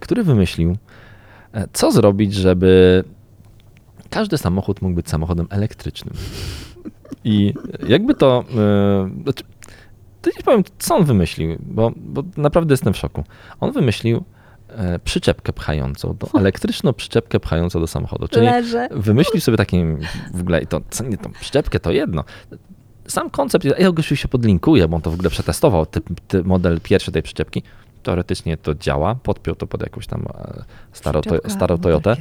który 0.00 0.24
wymyślił, 0.24 0.76
co 1.72 1.92
zrobić, 1.92 2.34
żeby 2.34 3.04
każdy 4.10 4.38
samochód 4.38 4.82
mógł 4.82 4.94
być 4.94 5.08
samochodem 5.10 5.46
elektrycznym. 5.50 6.14
I 7.24 7.54
jakby 7.88 8.14
to. 8.14 8.44
E, 8.58 9.22
znaczy, 9.22 9.44
to 10.22 10.30
nie 10.36 10.42
powiem, 10.44 10.64
co 10.78 10.96
on 10.96 11.04
wymyślił, 11.04 11.56
bo, 11.60 11.92
bo 11.96 12.22
naprawdę 12.36 12.72
jestem 12.72 12.92
w 12.92 12.96
szoku. 12.96 13.24
On 13.60 13.72
wymyślił 13.72 14.24
e, 14.68 14.98
przyczepkę 14.98 15.52
pchającą, 15.52 16.16
tą 16.18 16.38
elektryczną 16.40 16.92
przyczepkę 16.92 17.40
pchającą 17.40 17.80
do 17.80 17.86
samochodu. 17.86 18.28
Czyli 18.28 18.46
Leżę. 18.46 18.88
wymyślił 18.90 19.40
sobie 19.40 19.56
takim 19.56 19.98
w 20.34 20.40
ogóle, 20.40 20.62
i 20.62 20.66
to 20.66 20.80
co 20.90 21.04
nie, 21.04 21.18
tą 21.18 21.32
przyczepkę 21.32 21.80
to 21.80 21.92
jedno. 21.92 22.24
Sam 23.06 23.30
koncept, 23.30 23.64
ja 23.64 23.92
go 23.92 24.00
oczywiście 24.00 24.28
podlinkuję, 24.28 24.88
bo 24.88 24.96
on 24.96 25.02
to 25.02 25.10
w 25.10 25.14
ogóle 25.14 25.30
przetestował, 25.30 25.86
ty, 25.86 26.00
ty 26.28 26.44
model 26.44 26.80
pierwszy 26.80 27.12
tej 27.12 27.22
przyczepki. 27.22 27.62
Teoretycznie 28.02 28.56
to 28.56 28.74
działa, 28.74 29.14
podpiął 29.14 29.54
to 29.54 29.66
pod 29.66 29.82
jakąś 29.82 30.06
tam 30.06 30.26
e, 30.34 30.64
starą, 30.92 31.20
to, 31.20 31.50
starą 31.50 31.78
Toyotę. 31.78 32.16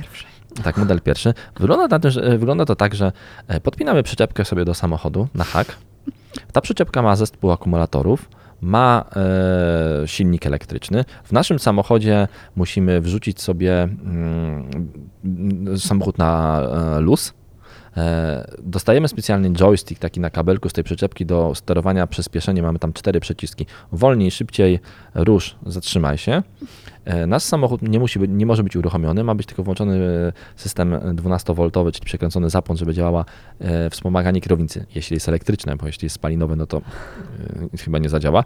Tak, 0.64 0.78
model 0.78 1.02
pierwszy. 1.02 1.34
Wygląda, 1.60 2.00
tym, 2.00 2.12
że, 2.12 2.38
wygląda 2.38 2.66
to 2.66 2.76
tak, 2.76 2.96
że 2.96 3.12
e, 3.48 3.62
podpinamy 3.62 4.04
przyczepkę 4.04 4.46
sobie 4.46 4.66
do 4.66 4.74
samochodu 4.74 5.28
na 5.34 5.44
hak. 5.44 5.76
Ta 6.52 6.62
przyczepka 6.62 7.02
ma 7.02 7.16
zespół 7.16 7.52
akumulatorów, 7.52 8.30
ma 8.62 9.06
e, 9.16 10.08
silnik 10.08 10.46
elektryczny. 10.46 11.06
W 11.24 11.32
naszym 11.32 11.60
samochodzie 11.60 12.28
musimy 12.56 13.02
wrzucić 13.02 13.42
sobie 13.42 13.84
mm, 13.84 14.90
samochód 15.78 16.18
na 16.18 16.62
e, 16.62 17.00
luz. 17.00 17.34
E, 17.98 18.52
Dostajemy 18.64 19.08
specjalny 19.08 19.52
joystick 19.52 20.02
taki 20.02 20.20
na 20.20 20.30
kabelku 20.30 20.70
z 20.70 20.74
tej 20.74 20.84
przyczepki 20.84 21.26
do 21.26 21.56
sterowania 21.56 22.08
przyspieszenia. 22.08 22.64
Mamy 22.64 22.80
tam 22.80 22.94
cztery 22.94 23.20
przyciski. 23.20 23.66
Wolniej, 23.92 24.32
szybciej, 24.32 24.80
rusz, 25.16 25.56
zatrzymaj 25.66 26.18
się. 26.18 26.44
E, 27.06 27.28
Nasz 27.28 27.44
samochód 27.44 27.82
nie, 27.82 28.00
musi 28.00 28.20
być, 28.20 28.32
nie 28.34 28.46
może 28.46 28.64
być 28.64 28.76
uruchomiony, 28.76 29.24
ma 29.24 29.36
być 29.36 29.48
tylko 29.48 29.64
włączony 29.64 29.96
e, 29.96 30.34
system 30.56 30.92
12V, 30.92 31.92
czyli 31.92 32.06
przekręcony 32.06 32.50
zapłon, 32.50 32.78
żeby 32.78 32.94
działała 32.94 33.26
e, 33.60 33.90
wspomaganie 33.90 34.42
kierownicy, 34.42 34.86
jeśli 34.96 35.14
jest 35.14 35.30
elektryczne, 35.30 35.76
bo 35.76 35.88
jeśli 35.88 36.06
jest 36.06 36.16
spalinowe, 36.16 36.56
no 36.56 36.66
to 36.66 36.82
chyba 37.80 37.98
nie 37.98 38.10
zadziała. 38.10 38.44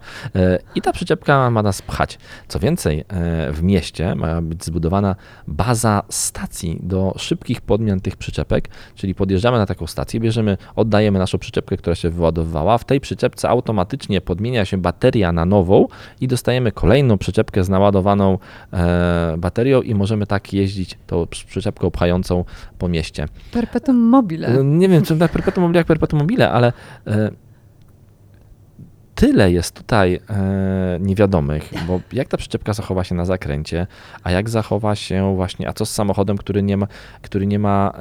I 0.75 0.81
ta 0.81 0.91
przyczepka 0.91 1.49
ma 1.49 1.63
nas 1.63 1.81
pchać. 1.81 2.19
Co 2.47 2.59
więcej, 2.59 3.05
w 3.51 3.63
mieście 3.63 4.15
ma 4.15 4.41
być 4.41 4.65
zbudowana 4.65 5.15
baza 5.47 6.03
stacji 6.09 6.79
do 6.83 7.13
szybkich 7.17 7.61
podmian 7.61 7.99
tych 7.99 8.17
przyczepek, 8.17 8.69
czyli 8.95 9.15
podjeżdżamy 9.15 9.57
na 9.57 9.65
taką 9.65 9.87
stację, 9.87 10.19
bierzemy, 10.19 10.57
oddajemy 10.75 11.19
naszą 11.19 11.37
przyczepkę, 11.37 11.77
która 11.77 11.95
się 11.95 12.09
wyładowywała. 12.09 12.77
W 12.77 12.83
tej 12.83 12.99
przyczepce 12.99 13.49
automatycznie 13.49 14.21
podmienia 14.21 14.65
się 14.65 14.77
bateria 14.77 15.31
na 15.31 15.45
nową 15.45 15.87
i 16.21 16.27
dostajemy 16.27 16.71
kolejną 16.71 17.17
przyczepkę 17.17 17.63
z 17.63 17.69
naładowaną 17.69 18.37
baterią 19.37 19.81
i 19.81 19.95
możemy 19.95 20.27
tak 20.27 20.53
jeździć 20.53 20.97
tą 21.07 21.27
przyczepką 21.27 21.91
pchającą 21.91 22.45
po 22.77 22.87
mieście. 22.87 23.25
Perpetuum 23.51 23.97
mobile. 23.97 24.47
E, 24.47 24.63
Nie 24.63 24.89
wiem, 24.89 25.03
czy 25.03 25.17
tak 25.17 25.31
perpetuum 25.31 25.63
mobile 25.63 25.77
jak 25.79 25.87
perpetuum 25.87 26.21
mobile, 26.21 26.51
ale 26.51 26.73
e, 27.07 27.31
tyle 29.15 29.51
jest 29.51 29.75
tutaj 29.75 30.19
e, 30.29 30.97
niewiadomych, 31.01 31.73
bo 31.87 31.99
jak 32.13 32.27
ta 32.27 32.37
przyczepka 32.37 32.73
zachowa 32.73 33.03
się 33.03 33.15
na 33.15 33.25
zakręcie, 33.25 33.87
a 34.23 34.31
jak 34.31 34.49
zachowa 34.49 34.95
się 34.95 35.35
właśnie, 35.35 35.67
a 35.69 35.73
co 35.73 35.85
z 35.85 35.91
samochodem, 35.91 36.37
który 36.37 36.63
nie 36.63 36.77
ma, 36.77 36.87
który 37.21 37.47
nie 37.47 37.59
ma 37.59 37.93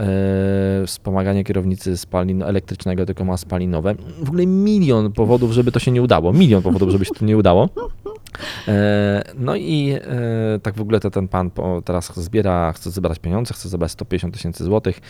e, 0.83 0.87
wspomagania 0.87 1.45
kierownicy 1.45 1.97
spalin 1.97 2.43
elektrycznego, 2.43 3.07
tylko 3.07 3.25
ma 3.25 3.37
spalinowe. 3.37 3.95
W 4.23 4.29
ogóle 4.29 4.47
milion 4.47 5.13
powodów, 5.13 5.53
żeby 5.53 5.73
to 5.73 5.79
się 5.79 5.91
nie 5.91 6.03
udało. 6.03 6.33
Milion 6.33 6.63
powodów, 6.63 6.91
żeby 6.91 7.05
się 7.05 7.15
to 7.15 7.25
nie 7.25 7.37
udało. 7.37 7.69
E, 8.69 9.23
No 9.39 9.57
i 9.57 9.91
e, 9.93 10.59
tak 10.63 10.75
w 10.75 10.81
ogóle 10.81 11.01
to 11.01 11.11
ten 11.11 11.29
pan 11.29 11.51
teraz 11.85 12.19
zbiera, 12.21 12.73
chce 12.73 12.91
zebrać 12.91 13.19
pieniądze, 13.19 13.55
chce 13.55 13.69
zebrać 13.69 13.91
150 13.91 14.35
tysięcy 14.35 14.65
złotych, 14.65 15.01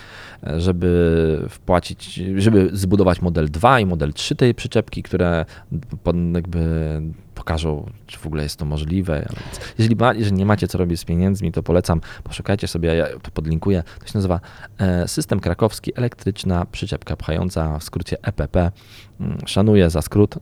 e, 0.47 0.61
żeby 0.61 1.47
wpłacić, 1.49 2.21
żeby 2.37 2.71
zbudować 2.73 3.23
model 3.23 3.51
2 3.51 3.81
i 3.81 3.87
model 3.87 4.13
3 4.13 4.35
tej 4.37 4.55
przyczepki, 4.55 5.03
które 5.03 5.45
jakby 6.35 7.01
pokażą, 7.35 7.91
czy 8.07 8.19
w 8.19 8.27
ogóle 8.27 8.43
jest 8.43 8.57
to 8.57 8.65
możliwe. 8.65 9.29
Jeżeli, 9.79 9.97
ma, 9.97 10.15
jeżeli 10.15 10.37
nie 10.37 10.47
macie 10.47 10.69
co 10.69 10.79
robić 10.79 11.01
z 11.01 11.05
pieniędzmi, 11.05 11.53
to 11.53 11.63
polecam, 11.63 12.01
poszukajcie 12.25 12.69
sobie, 12.69 12.95
ja 12.95 13.07
to 13.23 13.31
podlinkuję. 13.31 13.83
To 14.01 14.07
się 14.07 14.13
nazywa 14.15 14.41
System 15.07 15.41
Krakowski 15.41 15.93
Elektryczna 15.97 16.67
Przyczepka 16.73 17.17
Pchająca, 17.17 17.79
w 17.79 17.85
skrócie 17.85 18.17
EPP. 18.23 18.71
Mm, 19.21 19.39
Szanuję 19.47 19.91
za 19.91 20.03
skrót. 20.03 20.35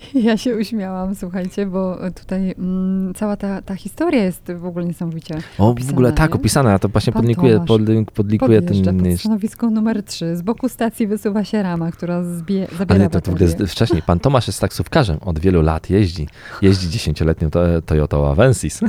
Ja 0.14 0.36
się 0.36 0.56
uśmiałam, 0.56 1.14
słuchajcie, 1.14 1.66
bo 1.66 1.96
tutaj 2.14 2.54
mm, 2.58 3.14
cała 3.14 3.36
ta, 3.36 3.62
ta 3.62 3.74
historia 3.74 4.24
jest 4.24 4.52
w 4.52 4.64
ogóle 4.66 4.84
niesamowicie 4.84 5.34
O, 5.58 5.66
w 5.66 5.70
opisana, 5.70 5.92
ogóle 5.92 6.12
tak, 6.12 6.30
nie? 6.30 6.36
opisane, 6.36 6.70
ja 6.70 6.78
to 6.78 6.88
właśnie 6.88 7.12
Pan 7.12 7.26
podlink, 7.66 8.10
podlinkuję 8.10 8.62
Podjeżdża 8.62 8.92
ten... 8.92 9.10
pod 9.10 9.20
stanowisko 9.20 9.70
numer 9.70 10.02
3. 10.02 10.36
Z 10.36 10.42
boku 10.42 10.68
stacji 10.68 11.06
wysuwa 11.06 11.44
się 11.44 11.62
rama, 11.62 11.90
która 11.92 12.22
zbie, 12.22 12.66
zabiera 12.78 13.00
Ale 13.00 13.10
to 13.10 13.20
w 13.30 13.34
ogóle 13.34 13.48
z- 13.48 13.70
wcześniej, 13.72 14.02
pan 14.02 14.20
Tomasz 14.20 14.46
jest 14.46 14.60
taksówkarzem, 14.60 15.18
od 15.20 15.38
wielu 15.38 15.62
lat 15.62 15.90
jeździ, 15.90 16.28
jeździ 16.62 16.88
dziesięcioletnią 16.90 17.50
to, 17.50 17.82
Toyota 17.82 18.16
Avensis. 18.16 18.80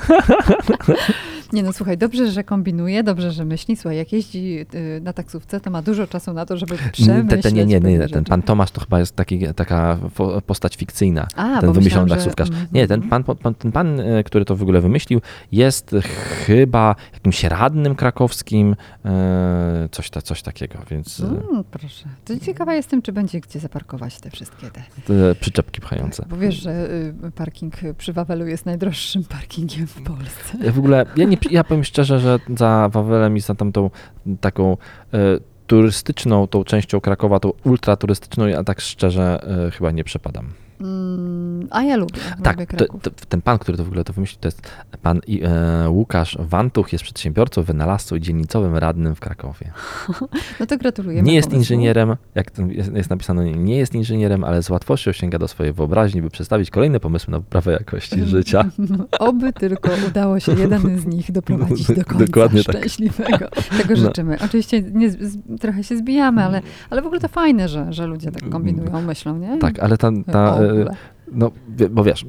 Nie 1.53 1.63
no, 1.63 1.73
słuchaj, 1.73 1.97
dobrze, 1.97 2.31
że 2.31 2.43
kombinuje, 2.43 3.03
dobrze, 3.03 3.31
że 3.31 3.45
myśli. 3.45 3.75
Słuchaj, 3.75 3.97
jak 3.97 4.13
jeździ 4.13 4.65
y, 4.75 5.01
na 5.03 5.13
taksówce, 5.13 5.59
to 5.59 5.69
ma 5.69 5.81
dużo 5.81 6.07
czasu 6.07 6.33
na 6.33 6.45
to, 6.45 6.57
żeby 6.57 6.75
przemyśleć 6.91 7.29
Te, 7.29 7.37
te, 7.37 7.51
nie, 7.51 7.65
nie, 7.65 7.79
nie, 7.79 7.97
nie, 7.97 8.09
ten 8.09 8.23
pan 8.23 8.41
Tomasz 8.41 8.71
to 8.71 8.81
chyba 8.81 8.99
jest 8.99 9.15
taki, 9.15 9.39
taka 9.55 9.97
postać 10.47 10.75
fikcyjna. 10.75 11.06
A, 11.35 11.61
ten 11.61 11.73
wymyślony 11.73 11.83
myślałam, 11.83 12.07
że- 12.09 12.15
taksówkarz. 12.15 12.49
mhm. 12.49 12.67
Nie, 12.71 12.87
ten 12.87 13.01
pan, 13.01 13.23
pan, 13.23 13.55
ten 13.55 13.71
pan, 13.71 13.99
e, 13.99 14.23
który 14.23 14.45
to 14.45 14.55
w 14.55 14.61
ogóle 14.61 14.81
wymyślił, 14.81 15.21
jest 15.51 15.95
chyba 16.45 16.95
jakimś 17.13 17.43
radnym 17.43 17.95
krakowskim, 17.95 18.75
e, 19.05 19.89
coś, 19.91 20.09
ta, 20.09 20.21
coś 20.21 20.41
takiego, 20.41 20.79
więc 20.91 21.19
e, 21.19 21.23
Mm, 21.27 21.63
proszę. 21.71 22.05
To 22.25 22.39
ciekawa 22.39 22.73
jestem, 22.75 23.01
czy 23.01 23.11
będzie 23.11 23.39
gdzie 23.39 23.59
zaparkować 23.59 24.19
te 24.19 24.29
wszystkie 24.31 24.67
te. 24.71 24.81
te 25.05 25.35
przyczepki 25.35 25.81
pchające. 25.81 26.25
Bo 26.29 26.37
wiesz, 26.37 26.55
że 26.55 26.89
y, 26.91 27.31
parking 27.35 27.73
przy 27.97 28.13
Wawelu 28.13 28.47
jest 28.47 28.65
najdroższym 28.65 29.23
parkingiem 29.37 29.87
w 29.87 30.01
Polsce. 30.01 30.57
Ja 30.63 30.71
w 30.71 30.79
ogóle, 30.79 31.05
ja, 31.17 31.25
nie, 31.25 31.37
ja 31.51 31.63
powiem 31.63 31.83
szczerze, 31.83 32.19
że 32.19 32.39
za 32.57 32.89
Wawelem 32.91 33.37
i 33.37 33.39
za 33.39 33.55
tamtą 33.55 33.89
taką 34.41 34.77
turystyczną, 35.67 36.47
tą 36.47 36.63
częścią 36.63 37.01
Krakowa, 37.01 37.39
tą 37.39 37.51
ultraturystyczną, 37.63 38.45
ja 38.47 38.63
tak 38.63 38.81
szczerze 38.81 39.39
chyba 39.73 39.91
nie 39.91 40.03
przepadam. 40.03 40.49
Mm, 40.81 41.67
a 41.71 41.83
ja 41.83 41.95
lubię. 41.95 42.21
Tak, 42.43 42.59
lubię 42.59 42.67
to, 42.77 42.85
to, 42.85 43.11
ten 43.29 43.41
pan, 43.41 43.59
który 43.59 43.77
to 43.77 43.83
w 43.83 43.87
ogóle 43.87 44.03
to 44.03 44.13
wymyślił, 44.13 44.39
to 44.41 44.47
jest 44.47 44.61
pan 45.01 45.21
e, 45.43 45.89
Łukasz 45.89 46.37
Wantuch, 46.39 46.93
jest 46.93 47.03
przedsiębiorcą, 47.03 47.63
wynalazcą 47.63 48.15
i 48.15 48.21
dzielnicowym 48.21 48.75
radnym 48.75 49.15
w 49.15 49.19
Krakowie. 49.19 49.71
No 50.59 50.65
to 50.65 50.77
gratulujemy. 50.77 51.27
Nie 51.27 51.35
jest 51.35 51.47
pomysłu. 51.49 51.59
inżynierem, 51.61 52.15
jak 52.35 52.51
jest, 52.69 52.93
jest 52.95 53.09
napisane, 53.09 53.51
nie 53.51 53.77
jest 53.77 53.95
inżynierem, 53.95 54.43
ale 54.43 54.63
z 54.63 54.69
łatwością 54.69 55.11
sięga 55.11 55.39
do 55.39 55.47
swojej 55.47 55.73
wyobraźni, 55.73 56.21
by 56.21 56.29
przedstawić 56.29 56.69
kolejne 56.69 56.99
pomysły 56.99 57.31
na 57.31 57.39
poprawę 57.39 57.71
jakości 57.71 58.23
życia. 58.35 58.65
Oby 59.19 59.53
tylko 59.53 59.89
udało 60.07 60.39
się 60.39 60.51
jeden 60.51 60.99
z 60.99 61.05
nich 61.05 61.31
doprowadzić 61.31 61.87
do 61.87 62.05
końca 62.05 62.25
Dokładnie 62.25 62.63
tak. 62.63 62.75
szczęśliwego. 62.77 63.47
Tego 63.77 63.93
No. 63.95 63.95
życzymy. 63.95 64.37
Oczywiście 64.45 64.81
nie, 64.81 65.09
trochę 65.59 65.83
się 65.83 65.97
zbijamy, 65.97 66.43
ale, 66.43 66.61
ale 66.89 67.01
w 67.01 67.05
ogóle 67.05 67.21
to 67.21 67.27
fajne, 67.27 67.67
że, 67.69 67.93
że 67.93 68.07
ludzie 68.07 68.31
tak 68.31 68.49
kombinują, 68.49 69.01
myślą, 69.01 69.37
nie? 69.37 69.57
Tak, 69.57 69.79
ale 69.79 69.97
ta, 69.97 70.11
ta 70.31 70.59
o, 70.67 70.75
e, 70.75 70.81
ogóle. 70.81 71.16
No 71.31 71.51
bo 71.89 72.03
wiesz, 72.03 72.25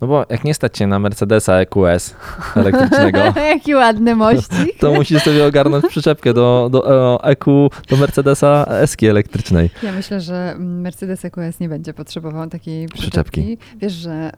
no 0.00 0.06
bo 0.06 0.26
jak 0.30 0.44
nie 0.44 0.54
stać 0.54 0.78
się 0.78 0.86
na 0.86 0.98
Mercedesa 0.98 1.54
EQS 1.54 2.14
elektrycznego, 2.56 3.18
Jaki 3.54 3.74
ładny 3.74 4.16
mościk. 4.16 4.78
to 4.78 4.94
musisz 4.94 5.22
sobie 5.22 5.46
ogarnąć 5.46 5.84
przyczepkę 5.88 6.34
do, 6.34 6.68
do 6.72 7.14
e, 7.14 7.24
EQ, 7.24 7.70
do 7.88 7.96
Mercedesa 7.96 8.64
Eski 8.68 9.06
elektrycznej. 9.06 9.70
Ja 9.82 9.92
myślę, 9.92 10.20
że 10.20 10.54
Mercedes 10.58 11.24
EQS 11.24 11.60
nie 11.60 11.68
będzie 11.68 11.94
potrzebował 11.94 12.48
takiej 12.48 12.88
Przyczepki. 12.88 13.40
przyczepki. 13.42 13.78
Wiesz, 13.80 13.92
że 13.92 14.30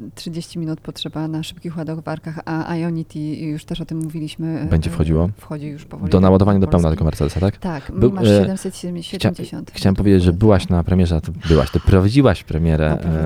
y, 0.00 0.10
30 0.14 0.58
minut 0.58 0.80
potrzeba 0.80 1.28
na 1.28 1.42
szybkich 1.42 1.76
ładowarkach, 1.76 2.38
a 2.44 2.76
Ionity, 2.76 3.18
już 3.20 3.64
też 3.64 3.80
o 3.80 3.84
tym 3.84 3.98
mówiliśmy. 3.98 4.62
y, 4.62 4.66
Będzie 4.66 4.90
wchodziło? 4.90 5.30
Wchodzi 5.36 5.66
już 5.66 5.84
powoli. 5.84 6.10
Do 6.12 6.20
naładowania 6.20 6.58
do 6.58 6.66
pełna 6.66 6.82
Polski. 6.82 6.96
tego 6.96 7.04
Mercedesa, 7.04 7.40
tak? 7.40 7.56
Tak, 7.56 7.92
Był- 7.92 8.12
masz 8.12 8.28
e, 8.28 8.42
770. 8.58 9.70
Chciałem 9.74 9.96
powiedzieć, 9.96 10.22
że 10.22 10.32
byłaś 10.32 10.68
na 10.68 10.84
premierze, 10.84 11.16
a 11.16 11.20
to 11.20 11.32
byłaś, 11.48 11.70
ty 11.70 11.80
prowadziłaś 11.80 12.44
premierę 12.44 12.98
e, 13.04 13.19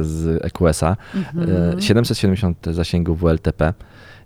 z 0.00 0.44
EQS-a. 0.44 0.96
Mhm. 1.14 1.78
E, 1.78 1.82
770 1.82 2.66
zasięgów 2.70 3.20
WLTP. 3.20 3.74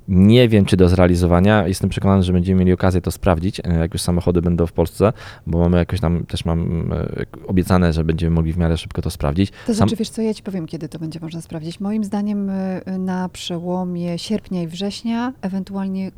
Nie 0.08 0.48
wiem, 0.48 0.64
czy 0.64 0.76
do 0.76 0.88
zrealizowania. 0.88 1.68
Jestem 1.68 1.90
przekonany, 1.90 2.22
że 2.22 2.32
będziemy 2.32 2.58
mieli 2.60 2.72
okazję 2.72 3.00
to 3.00 3.10
sprawdzić, 3.10 3.60
e, 3.60 3.78
jak 3.78 3.92
już 3.92 4.02
samochody 4.02 4.42
będą 4.42 4.66
w 4.66 4.72
Polsce, 4.72 5.12
bo 5.46 5.58
mamy 5.58 5.78
jakoś 5.78 6.00
tam, 6.00 6.26
też 6.26 6.44
mam 6.44 6.92
e, 6.92 7.06
obiecane, 7.46 7.92
że 7.92 8.04
będziemy 8.04 8.34
mogli 8.34 8.52
w 8.52 8.58
miarę 8.58 8.76
szybko 8.78 9.02
to 9.02 9.10
sprawdzić. 9.10 9.50
To 9.50 9.56
Sam- 9.66 9.74
znaczy, 9.74 9.96
wiesz 9.96 10.10
co, 10.10 10.22
ja 10.22 10.34
ci 10.34 10.42
powiem, 10.42 10.66
kiedy 10.66 10.88
to 10.88 10.98
będzie 10.98 11.20
można 11.20 11.40
sprawdzić. 11.40 11.80
Moim 11.80 12.04
zdaniem 12.04 12.50
na 12.98 13.28
przełomie 13.28 14.18
sierpnia 14.18 14.62
i 14.62 14.66
września, 14.66 15.32
ewentualnie 15.42 16.10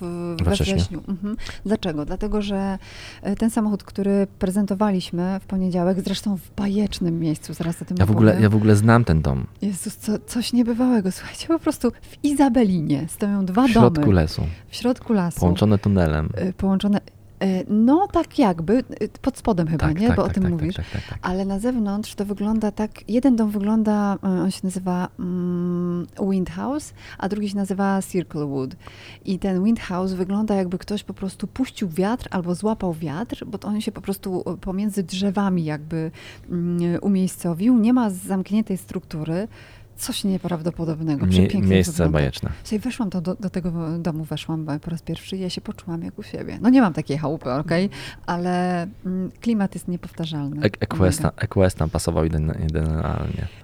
w, 0.00 0.36
We 0.44 0.50
wrześniu. 0.50 0.76
wrześniu. 0.76 1.02
Mhm. 1.08 1.36
Dlaczego? 1.66 2.04
Dlatego, 2.04 2.42
że 2.42 2.78
y, 3.26 3.36
ten 3.36 3.50
samochód, 3.50 3.82
który 3.84 4.26
prezentowaliśmy 4.38 5.40
w 5.42 5.46
poniedziałek, 5.46 6.00
zresztą 6.00 6.36
w 6.36 6.50
bajecznym 6.56 7.18
miejscu, 7.20 7.54
zaraz 7.54 7.82
o 7.82 7.84
tym 7.84 7.96
Ja 8.00 8.06
w, 8.06 8.10
ogóle, 8.10 8.40
ja 8.40 8.50
w 8.50 8.54
ogóle 8.56 8.76
znam 8.76 9.04
ten 9.04 9.22
dom. 9.22 9.46
Jezus, 9.62 9.96
co, 9.96 10.18
coś 10.18 10.52
niebywałego. 10.52 11.12
Słuchajcie, 11.12 11.46
po 11.48 11.58
prostu 11.58 11.90
w 11.90 12.24
Izabelinie 12.24 13.06
stoją 13.08 13.44
dwa 13.46 13.66
W 13.66 13.70
środku 13.70 14.00
domy 14.00 14.12
lesu, 14.14 14.42
w 14.68 14.76
środku 14.76 15.12
lasu. 15.12 15.40
połączone 15.40 15.78
tunelem. 15.78 16.28
y, 16.48 16.52
połączone. 16.52 17.00
Y, 17.44 17.64
No 17.68 18.08
tak 18.12 18.38
jakby, 18.38 18.84
y, 19.02 19.08
pod 19.22 19.38
spodem 19.38 19.68
chyba, 19.68 19.86
tak, 19.86 20.00
nie? 20.00 20.06
tak, 20.08 20.16
Bo 20.16 20.22
tak, 20.22 20.30
o 20.30 20.34
tym 20.34 20.42
tak, 20.42 20.52
mówisz. 20.52 20.74
Tak, 20.74 20.90
tak, 20.92 21.02
tak. 21.08 21.18
Ale 21.22 21.44
na 21.44 21.58
zewnątrz 21.58 22.14
to 22.14 22.24
wygląda 22.24 22.70
tak, 22.70 23.08
jeden 23.08 23.36
dom 23.36 23.50
wygląda, 23.50 24.14
y, 24.14 24.18
on 24.26 24.50
się 24.50 24.60
nazywa 24.64 25.08
mm, 25.18 26.06
Windhouse, 26.30 26.94
a 27.18 27.28
drugi 27.28 27.48
się 27.48 27.56
nazywa 27.56 28.02
Circlewood. 28.02 28.76
I 29.24 29.38
ten 29.38 29.64
Windhouse 29.64 30.12
wygląda 30.12 30.54
jakby 30.54 30.78
ktoś 30.78 31.04
po 31.04 31.14
prostu 31.14 31.46
puścił 31.46 31.88
wiatr 31.88 32.28
albo 32.30 32.54
złapał 32.54 32.92
wiatr, 32.92 33.44
bo 33.46 33.58
on 33.68 33.80
się 33.80 33.92
po 33.92 34.00
prostu 34.00 34.44
y, 34.54 34.56
pomiędzy 34.56 35.02
drzewami 35.02 35.64
jakby 35.64 36.10
mm, 36.50 36.98
umiejscowił. 37.02 37.78
Nie 37.78 37.92
ma 37.92 38.10
zamkniętej 38.10 38.76
struktury. 38.76 39.48
Coś 39.96 40.24
nieprawdopodobnego, 40.24 41.26
Mie- 41.26 41.32
przepięknie 41.32 41.70
miejsce 41.70 41.92
wygląda. 41.92 42.12
bajeczne. 42.18 42.50
Słuchaj, 42.64 42.78
weszłam 42.78 43.08
do, 43.08 43.20
do, 43.20 43.50
tego 43.50 43.98
domu, 43.98 44.24
weszłam 44.24 44.66
po 44.82 44.90
raz 44.90 45.02
pierwszy 45.02 45.36
i 45.36 45.40
ja 45.40 45.50
się 45.50 45.60
poczułam 45.60 46.02
jak 46.02 46.18
u 46.18 46.22
siebie. 46.22 46.58
No 46.62 46.68
nie 46.70 46.80
mam 46.80 46.92
takiej 46.92 47.18
chałupy, 47.18 47.52
okej, 47.52 47.90
ale 48.26 48.82
mm, 49.06 49.30
klimat 49.40 49.74
jest 49.74 49.88
niepowtarzalny. 49.88 50.56
E- 50.66 50.70
EQS, 50.80 51.18
tam- 51.18 51.30
EQS 51.36 51.74
tam 51.74 51.90
pasował 51.90 52.24
idealnie. 52.24 52.54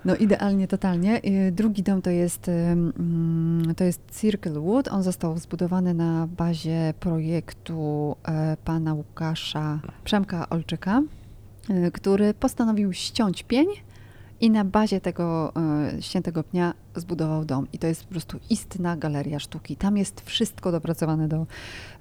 No 0.05 0.17
idealnie, 0.17 0.69
totalnie. 0.69 1.21
Y, 1.25 1.53
Drugi 1.53 1.83
dom 1.83 2.03
to 2.03 2.11
jest, 2.11 2.49
ym, 2.49 3.63
to 3.77 3.85
jest 3.85 4.01
Circle 4.21 4.53
Wood. 4.61 4.89
On 4.89 5.03
został 5.03 5.39
zbudowany 5.39 5.95
na 5.95 6.27
bazie 6.27 6.95
projektu 7.01 8.17
e, 8.29 8.57
pana 8.65 8.95
Łukasza 8.95 9.81
Przemka 10.05 10.49
Olczyka, 10.49 11.03
y, 11.71 11.91
który 11.93 12.35
postanowił 12.35 12.93
ściąć 12.93 13.43
pień 13.43 13.67
i 14.41 14.51
na 14.51 14.65
bazie 14.65 15.01
tego 15.01 15.53
e, 15.97 16.03
ściętego 16.03 16.45
pnia 16.45 16.75
zbudował 16.97 17.45
dom. 17.45 17.67
I 17.73 17.79
to 17.79 17.87
jest 17.87 18.05
po 18.05 18.11
prostu 18.11 18.39
istna 18.51 18.97
galeria 18.97 19.39
sztuki. 19.39 19.77
Tam 19.77 19.97
jest 19.97 20.21
wszystko 20.25 20.73
dopracowane 20.73 21.29
do, 21.29 21.47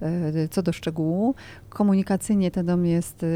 e, 0.01 0.47
co 0.47 0.61
do 0.61 0.73
szczegółu. 0.73 1.35
Komunikacyjnie 1.69 2.51
ten 2.51 2.65
dom 2.65 2.85
jest 2.85 3.23
e, 3.23 3.27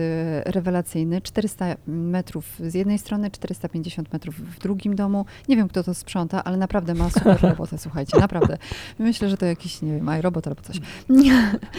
rewelacyjny. 0.51 1.21
400 1.21 1.65
metrów 1.87 2.45
z 2.59 2.73
jednej 2.73 2.97
strony, 2.97 3.31
450 3.31 4.13
metrów 4.13 4.35
w 4.35 4.59
drugim 4.59 4.95
domu. 4.95 5.25
Nie 5.49 5.55
wiem, 5.55 5.67
kto 5.67 5.83
to 5.83 5.93
sprząta, 5.93 6.43
ale 6.43 6.57
naprawdę 6.57 6.93
ma 6.93 7.09
super 7.09 7.41
robotę, 7.49 7.77
słuchajcie, 7.77 8.19
naprawdę. 8.19 8.57
Myślę, 8.99 9.29
że 9.29 9.37
to 9.37 9.45
jakiś, 9.45 9.81
nie 9.81 9.91
wiem, 9.91 10.09
robot 10.09 10.47
albo 10.47 10.61
coś. 10.61 10.79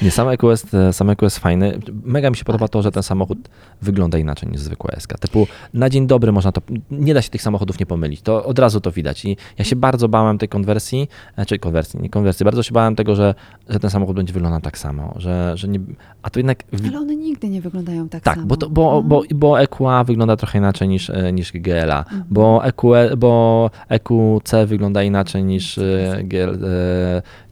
Nie, 0.03 0.11
sam 0.11 0.29
EQS, 0.29 0.75
e, 0.75 0.93
sam 0.93 1.11
EQS 1.11 1.39
fajny. 1.39 1.79
Mega 2.05 2.31
mi 2.31 2.37
się 2.37 2.45
podoba 2.45 2.65
Tak, 2.67 2.73
to, 2.73 2.83
że 2.83 2.93
ten 2.93 3.03
samochód 3.03 3.39
wygląda 3.83 4.19
inaczej 4.19 4.49
niż 4.49 4.61
zwykła 4.61 4.91
SK. 4.99 5.19
Typu 5.19 5.47
na 5.75 5.91
dzień 5.91 6.07
dobry 6.07 6.33
można 6.33 6.53
to, 6.53 6.63
nie 6.91 7.15
da 7.15 7.23
się 7.23 7.31
tych 7.31 7.43
samochodów 7.43 7.81
nie 7.81 7.87
pomylić. 7.87 8.23
To 8.23 8.45
od 8.45 8.59
razu 8.59 8.81
to 8.81 8.93
widać. 8.93 9.25
I 9.25 9.37
ja 9.59 9.64
Ja 9.65 9.69
się 9.69 9.77
bardzo 9.77 10.09
bałem 10.09 10.39
tej 10.39 10.49
konwersji, 10.49 11.09
znaczy 11.35 11.59
konwersji, 11.59 12.01
nie 12.01 12.11
konwersji, 12.11 12.45
bardzo 12.45 12.63
się 12.63 12.73
bałem 12.73 12.97
tego, 12.97 13.17
że, 13.17 13.35
że 13.69 13.81
ten 13.81 13.91
samochód 13.91 14.17
będzie 14.17 14.33
wyglądał 14.33 14.61
tak 14.61 14.79
samo, 14.79 15.15
że, 15.17 15.53
że 15.57 15.69
nie, 15.69 15.81
a 16.23 16.31
to 16.31 16.39
jednak... 16.39 16.63
Ale 16.89 16.99
one 16.99 17.17
nigdy 17.17 17.49
nie 17.49 17.61
wyglądają 17.61 18.09
tak, 18.09 18.23
tak, 18.23 18.35
samo. 18.35 18.47
bo, 18.47 18.57
to, 18.57 18.71
bo, 18.71 18.85
Mhm. 18.97 19.09
bo, 19.09 19.23
bo 19.35 19.61
EQA 19.61 20.05
wygląda 20.05 20.37
trochę 20.37 20.59
inaczej 20.59 20.89
niż, 20.89 21.11
e, 21.11 21.33
niż 21.33 21.53
GLA, 21.53 21.99
Mhm. 21.99 22.25
bo, 22.31 22.65
EQ, 22.65 22.91
bo 23.17 23.71
EQC 23.89 24.53
wygląda 24.67 25.03
inaczej 25.03 25.45
niż, 25.45 25.79
e, 25.79 26.19
GL, 26.25 26.59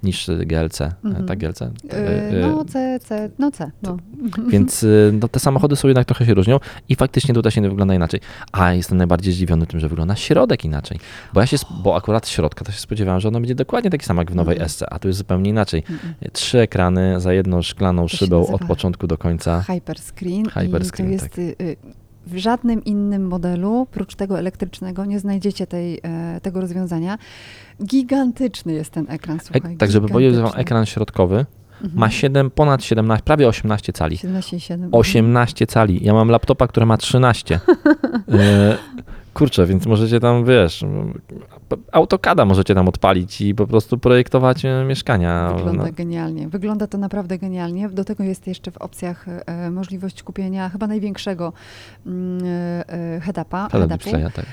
niż 0.03 0.31
GLC. 0.47 0.81
Mhm. 1.05 1.27
Tak, 1.27 1.39
GLC? 1.39 1.63
E, 1.63 1.71
No 2.41 2.65
C, 2.65 2.99
C, 3.03 3.31
no 3.39 3.51
C. 3.51 3.71
No. 3.83 3.97
Więc 4.49 4.83
y, 4.83 5.11
no, 5.21 5.29
te 5.29 5.41
samochody 5.41 5.77
są 5.77 5.89
jednak 5.89 6.07
trochę 6.07 6.27
się 6.27 6.35
różnią 6.35 6.61
i 6.89 6.97
faktycznie 6.97 7.35
tutaj 7.35 7.53
się 7.53 7.61
nie 7.61 7.69
wygląda 7.69 7.95
inaczej. 7.95 8.21
A 8.53 8.73
jestem 8.73 8.99
najbardziej 8.99 9.33
zdziwiony 9.33 9.67
tym, 9.67 9.81
że 9.81 9.89
wygląda 9.89 10.17
środek 10.17 10.65
inaczej. 10.65 10.99
Bo 11.35 11.41
ja 11.41 11.47
się, 11.47 11.57
bo 11.85 11.97
akurat 12.03 12.29
środka 12.29 12.65
to 12.65 12.73
się 12.73 12.79
spodziewałem, 12.79 13.21
że 13.21 13.29
ono 13.29 13.41
będzie 13.41 13.55
dokładnie 13.55 13.91
taki 13.91 14.05
sam 14.05 14.17
jak 14.17 14.31
w 14.31 14.35
nowej 14.35 14.55
Mhm. 14.55 14.69
SC, 14.71 14.83
a 14.91 14.99
tu 14.99 15.09
jest 15.09 15.19
zupełnie 15.19 15.51
inaczej. 15.51 15.85
Mhm. 15.91 16.15
Trzy 16.33 16.59
ekrany 16.61 17.21
za 17.21 17.33
jedną 17.33 17.63
szklaną 17.63 18.09
się 18.09 18.17
szybą 18.17 18.47
od 18.47 18.65
początku 18.65 19.07
do 19.07 19.19
końca. 19.19 19.63
Hyperscreen. 19.63 20.49
Hyperscreen, 20.49 21.13
I 21.13 21.19
to 21.19 21.25
jest 21.25 21.29
tak. 21.29 21.39
y, 21.39 21.55
y, 21.61 21.77
w 22.27 22.37
żadnym 22.37 22.85
innym 22.85 23.27
modelu, 23.27 23.87
prócz 23.91 24.15
tego 24.15 24.39
elektrycznego, 24.39 25.05
nie 25.05 25.19
znajdziecie 25.19 25.67
tej, 25.67 26.01
e, 26.03 26.41
tego 26.43 26.61
rozwiązania. 26.61 27.19
Gigantyczny 27.85 28.73
jest 28.73 28.91
ten 28.91 29.07
ekran, 29.09 29.41
słuchaj. 29.41 29.73
Ek, 29.73 29.79
tak, 29.79 29.91
żeby 29.91 30.09
powiedzieć, 30.09 30.35
że 30.35 30.45
ekran 30.45 30.87
środkowy 30.87 31.47
Mhm. 31.83 32.01
ma 32.01 32.11
7, 32.11 32.51
ponad 32.51 32.85
17, 32.85 33.25
prawie 33.25 33.49
18 33.49 33.93
cali. 33.93 34.17
17,7. 34.17 34.89
18 34.93 35.67
cali. 35.67 36.05
Ja 36.05 36.15
mam 36.15 36.29
laptopa, 36.29 36.67
który 36.67 36.87
ma 36.87 36.97
13. 36.97 37.61
E, 38.33 38.79
Kurczę, 39.35 39.67
więc 39.67 39.87
możecie 39.87 40.21
tam, 40.21 40.45
wiesz, 40.45 40.85
autokada 41.93 42.45
możecie 42.45 42.75
tam 42.75 42.89
odpalić 42.89 43.41
i 43.41 43.55
po 43.55 43.67
prostu 43.67 43.99
projektować 43.99 44.65
e, 44.65 44.85
mieszkania. 44.85 45.53
Wygląda 45.57 45.85
No, 45.85 45.93
genialnie. 45.93 46.49
Wygląda 46.49 46.87
to 46.87 46.99
naprawdę 46.99 47.39
genialnie. 47.39 47.89
Do 47.89 48.05
tego 48.05 48.25
jest 48.25 48.47
jeszcze 48.47 48.71
w 48.71 48.77
opcjach 48.79 49.27
e, 49.47 49.71
możliwość 49.71 50.23
kupienia 50.23 50.69
chyba 50.69 50.87
największego 50.87 51.53
mm, 52.07 52.41
head-upa. 53.21 53.69
Displaya, 53.89 54.31
tak. 54.35 54.47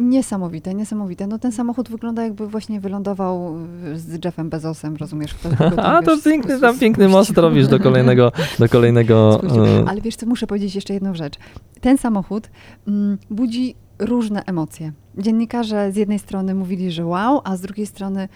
Niesamowite, 0.00 0.74
niesamowite. 0.74 1.26
No 1.26 1.38
ten 1.38 1.52
samochód 1.52 1.88
wygląda 1.88 2.22
jakby 2.22 2.46
właśnie 2.46 2.80
wylądował 2.80 3.56
z 3.94 4.24
Jeffem 4.24 4.50
Bezosem, 4.50 4.96
rozumiesz? 4.96 5.34
Ktoś 5.34 5.58
go 5.58 5.84
A 5.84 6.02
to 6.02 6.14
wiesz, 6.16 6.24
piękny, 6.24 6.60
tam 6.60 6.78
piękny 6.78 7.08
most 7.08 7.38
robisz 7.38 7.68
do 7.68 7.80
kolejnego, 7.80 8.32
do 8.58 8.68
kolejnego. 8.68 9.40
E, 9.82 9.88
Ale 9.88 10.00
wiesz 10.00 10.16
co, 10.16 10.26
muszę 10.26 10.46
powiedzieć 10.46 10.74
jeszcze 10.74 10.94
jedną 10.94 11.14
rzecz. 11.14 11.34
Ten 11.80 11.98
samochód 11.98 12.50
mm, 12.88 13.18
budzi 13.30 13.74
różne 13.98 14.44
emocje. 14.46 14.92
Dziennikarze 15.18 15.92
z 15.92 15.96
jednej 15.96 16.18
strony 16.18 16.54
mówili, 16.54 16.90
że 16.90 17.06
wow, 17.06 17.40
a 17.44 17.56
z 17.56 17.60
drugiej 17.60 17.86
strony 17.86 18.28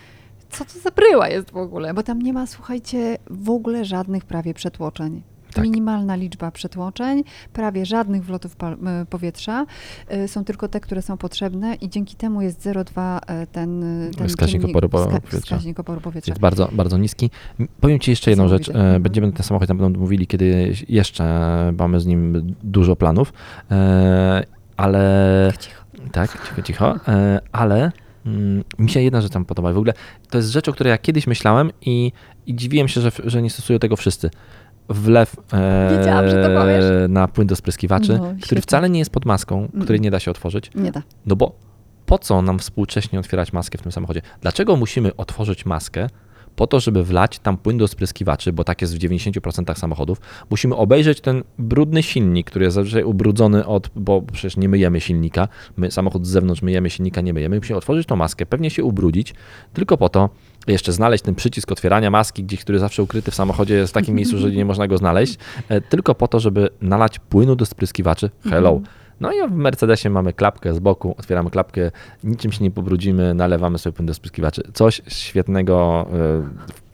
co 0.50 0.64
to 0.64 0.78
za 0.82 0.90
bryła 0.90 1.28
jest 1.28 1.50
w 1.50 1.56
ogóle? 1.56 1.94
Bo 1.94 2.02
tam 2.02 2.22
nie 2.22 2.32
ma, 2.32 2.46
słuchajcie, 2.46 3.18
w 3.30 3.50
ogóle 3.50 3.84
żadnych 3.84 4.24
prawie 4.24 4.54
przetłoczeń. 4.54 5.22
Tak. 5.54 5.64
Minimalna 5.64 6.16
liczba 6.16 6.50
przetłoczeń, 6.50 7.24
prawie 7.52 7.86
żadnych 7.86 8.24
wlotów 8.24 8.56
powietrza. 9.10 9.66
Y, 10.12 10.28
Są 10.28 10.44
tylko 10.44 10.68
te, 10.68 10.80
które 10.80 11.02
są 11.02 11.16
potrzebne 11.16 11.74
i 11.74 11.88
dzięki 11.88 12.16
temu 12.16 12.42
jest 12.42 12.66
0,2 12.66 13.18
e, 13.26 13.46
ten, 13.46 13.84
ten 14.18 14.28
Wskaźnik 14.28 14.62
czynnik- 14.62 14.70
oporu 14.70 14.88
powietrza. 14.88 15.40
Wskaźnik 15.40 15.80
oporu 15.80 16.00
powietrza. 16.00 16.30
Jest 16.30 16.40
bardzo, 16.40 16.68
bardzo 16.72 16.98
niski. 16.98 17.30
Powiem 17.80 17.98
Ci 17.98 18.10
jeszcze 18.10 18.30
jedną 18.30 18.48
rzecz. 18.48 18.68
Mhm. 18.68 19.02
Będziemy 19.02 19.32
ten 19.32 19.42
samochód 19.46 19.68
na 19.68 19.74
pewno 19.74 19.98
mówili, 20.00 20.26
kiedy 20.26 20.74
jeszcze 20.88 21.24
mamy 21.78 22.00
z 22.00 22.06
nim 22.06 22.54
dużo 22.62 22.96
planów, 22.96 23.32
ale 24.76 25.52
Cicho. 25.60 25.84
tak, 26.12 26.30
cicho, 26.48 26.62
cicho, 26.62 26.94
ale 27.52 27.92
mm, 28.26 28.64
mi 28.78 28.90
się 28.90 29.00
jedna 29.00 29.20
rzecz 29.20 29.32
tam 29.32 29.44
podoba. 29.44 29.72
W 29.72 29.78
ogóle 29.78 29.92
to 30.30 30.38
jest 30.38 30.50
rzecz, 30.50 30.68
o 30.68 30.72
której 30.72 30.90
ja 30.90 30.98
kiedyś 30.98 31.26
myślałem 31.26 31.70
i, 31.80 32.12
i 32.46 32.54
dziwiłem 32.54 32.88
się, 32.88 33.00
że, 33.00 33.10
że 33.24 33.42
nie 33.42 33.50
stosują 33.50 33.78
tego 33.78 33.96
wszyscy. 33.96 34.30
Wlew 34.88 35.36
e, 35.52 37.08
na 37.08 37.28
płyn 37.28 37.46
do 37.46 37.56
spryskiwaczy, 37.56 38.18
No, 38.18 38.34
który 38.42 38.60
wcale 38.60 38.90
nie 38.90 38.98
jest 38.98 39.10
pod 39.10 39.24
maską, 39.24 39.58
Mm. 39.58 39.82
której 39.82 40.00
nie 40.00 40.10
da 40.10 40.20
się 40.20 40.30
otworzyć. 40.30 40.70
Nie 40.74 40.92
da. 40.92 41.02
No 41.26 41.36
bo 41.36 41.52
po 42.06 42.18
co 42.18 42.42
nam 42.42 42.58
współcześnie 42.58 43.18
otwierać 43.18 43.52
maskę 43.52 43.78
w 43.78 43.82
tym 43.82 43.92
samochodzie? 43.92 44.22
Dlaczego 44.40 44.76
musimy 44.76 45.16
otworzyć 45.16 45.66
maskę 45.66 46.06
po 46.56 46.66
to, 46.66 46.80
żeby 46.80 47.04
wlać 47.04 47.38
tam 47.38 47.56
płyn 47.56 47.78
do 47.78 47.88
spryskiwaczy, 47.88 48.52
bo 48.52 48.64
tak 48.64 48.80
jest 48.82 48.96
w 48.96 48.98
90% 48.98 49.78
samochodów? 49.78 50.20
Musimy 50.50 50.76
obejrzeć 50.76 51.20
ten 51.20 51.42
brudny 51.58 52.02
silnik, 52.02 52.46
który 52.46 52.64
jest 52.64 52.74
zazwyczaj 52.74 53.04
ubrudzony 53.04 53.66
od, 53.66 53.90
bo 53.96 54.22
przecież 54.22 54.56
nie 54.56 54.68
myjemy 54.68 55.00
silnika, 55.00 55.48
my 55.76 55.90
samochód 55.90 56.26
z 56.26 56.30
zewnątrz 56.30 56.62
myjemy, 56.62 56.90
silnika 56.90 57.20
nie 57.20 57.32
myjemy. 57.32 57.56
Musimy 57.56 57.76
otworzyć 57.76 58.06
tą 58.06 58.16
maskę, 58.16 58.46
pewnie 58.46 58.70
się 58.70 58.84
ubrudzić, 58.84 59.34
tylko 59.72 59.96
po 59.96 60.08
to, 60.08 60.30
jeszcze 60.66 60.92
znaleźć 60.92 61.24
ten 61.24 61.34
przycisk 61.34 61.72
otwierania 61.72 62.10
maski, 62.10 62.44
gdzieś, 62.44 62.60
który 62.60 62.78
zawsze 62.78 63.02
ukryty 63.02 63.30
w 63.30 63.34
samochodzie 63.34 63.74
jest 63.74 63.92
w 63.92 63.94
takim 63.94 64.14
miejscu, 64.14 64.38
że 64.38 64.50
nie 64.50 64.64
można 64.64 64.88
go 64.88 64.98
znaleźć, 64.98 65.38
e, 65.68 65.80
tylko 65.80 66.14
po 66.14 66.28
to, 66.28 66.40
żeby 66.40 66.68
nalać 66.80 67.18
płynu 67.18 67.56
do 67.56 67.66
spryskiwaczy. 67.66 68.30
Hello. 68.50 68.70
Mhm. 68.70 69.03
No 69.20 69.32
i 69.32 69.48
w 69.48 69.52
Mercedesie 69.52 70.10
mamy 70.10 70.32
klapkę 70.32 70.74
z 70.74 70.78
boku, 70.78 71.14
otwieramy 71.18 71.50
klapkę, 71.50 71.90
niczym 72.24 72.52
się 72.52 72.64
nie 72.64 72.70
pobrudzimy, 72.70 73.34
nalewamy 73.34 73.78
sobie 73.78 73.92
płyn 73.96 74.06
do 74.06 74.14
spryskiwaczy. 74.14 74.62
Coś 74.74 75.02
świetnego, 75.08 76.06
e, 76.12 76.48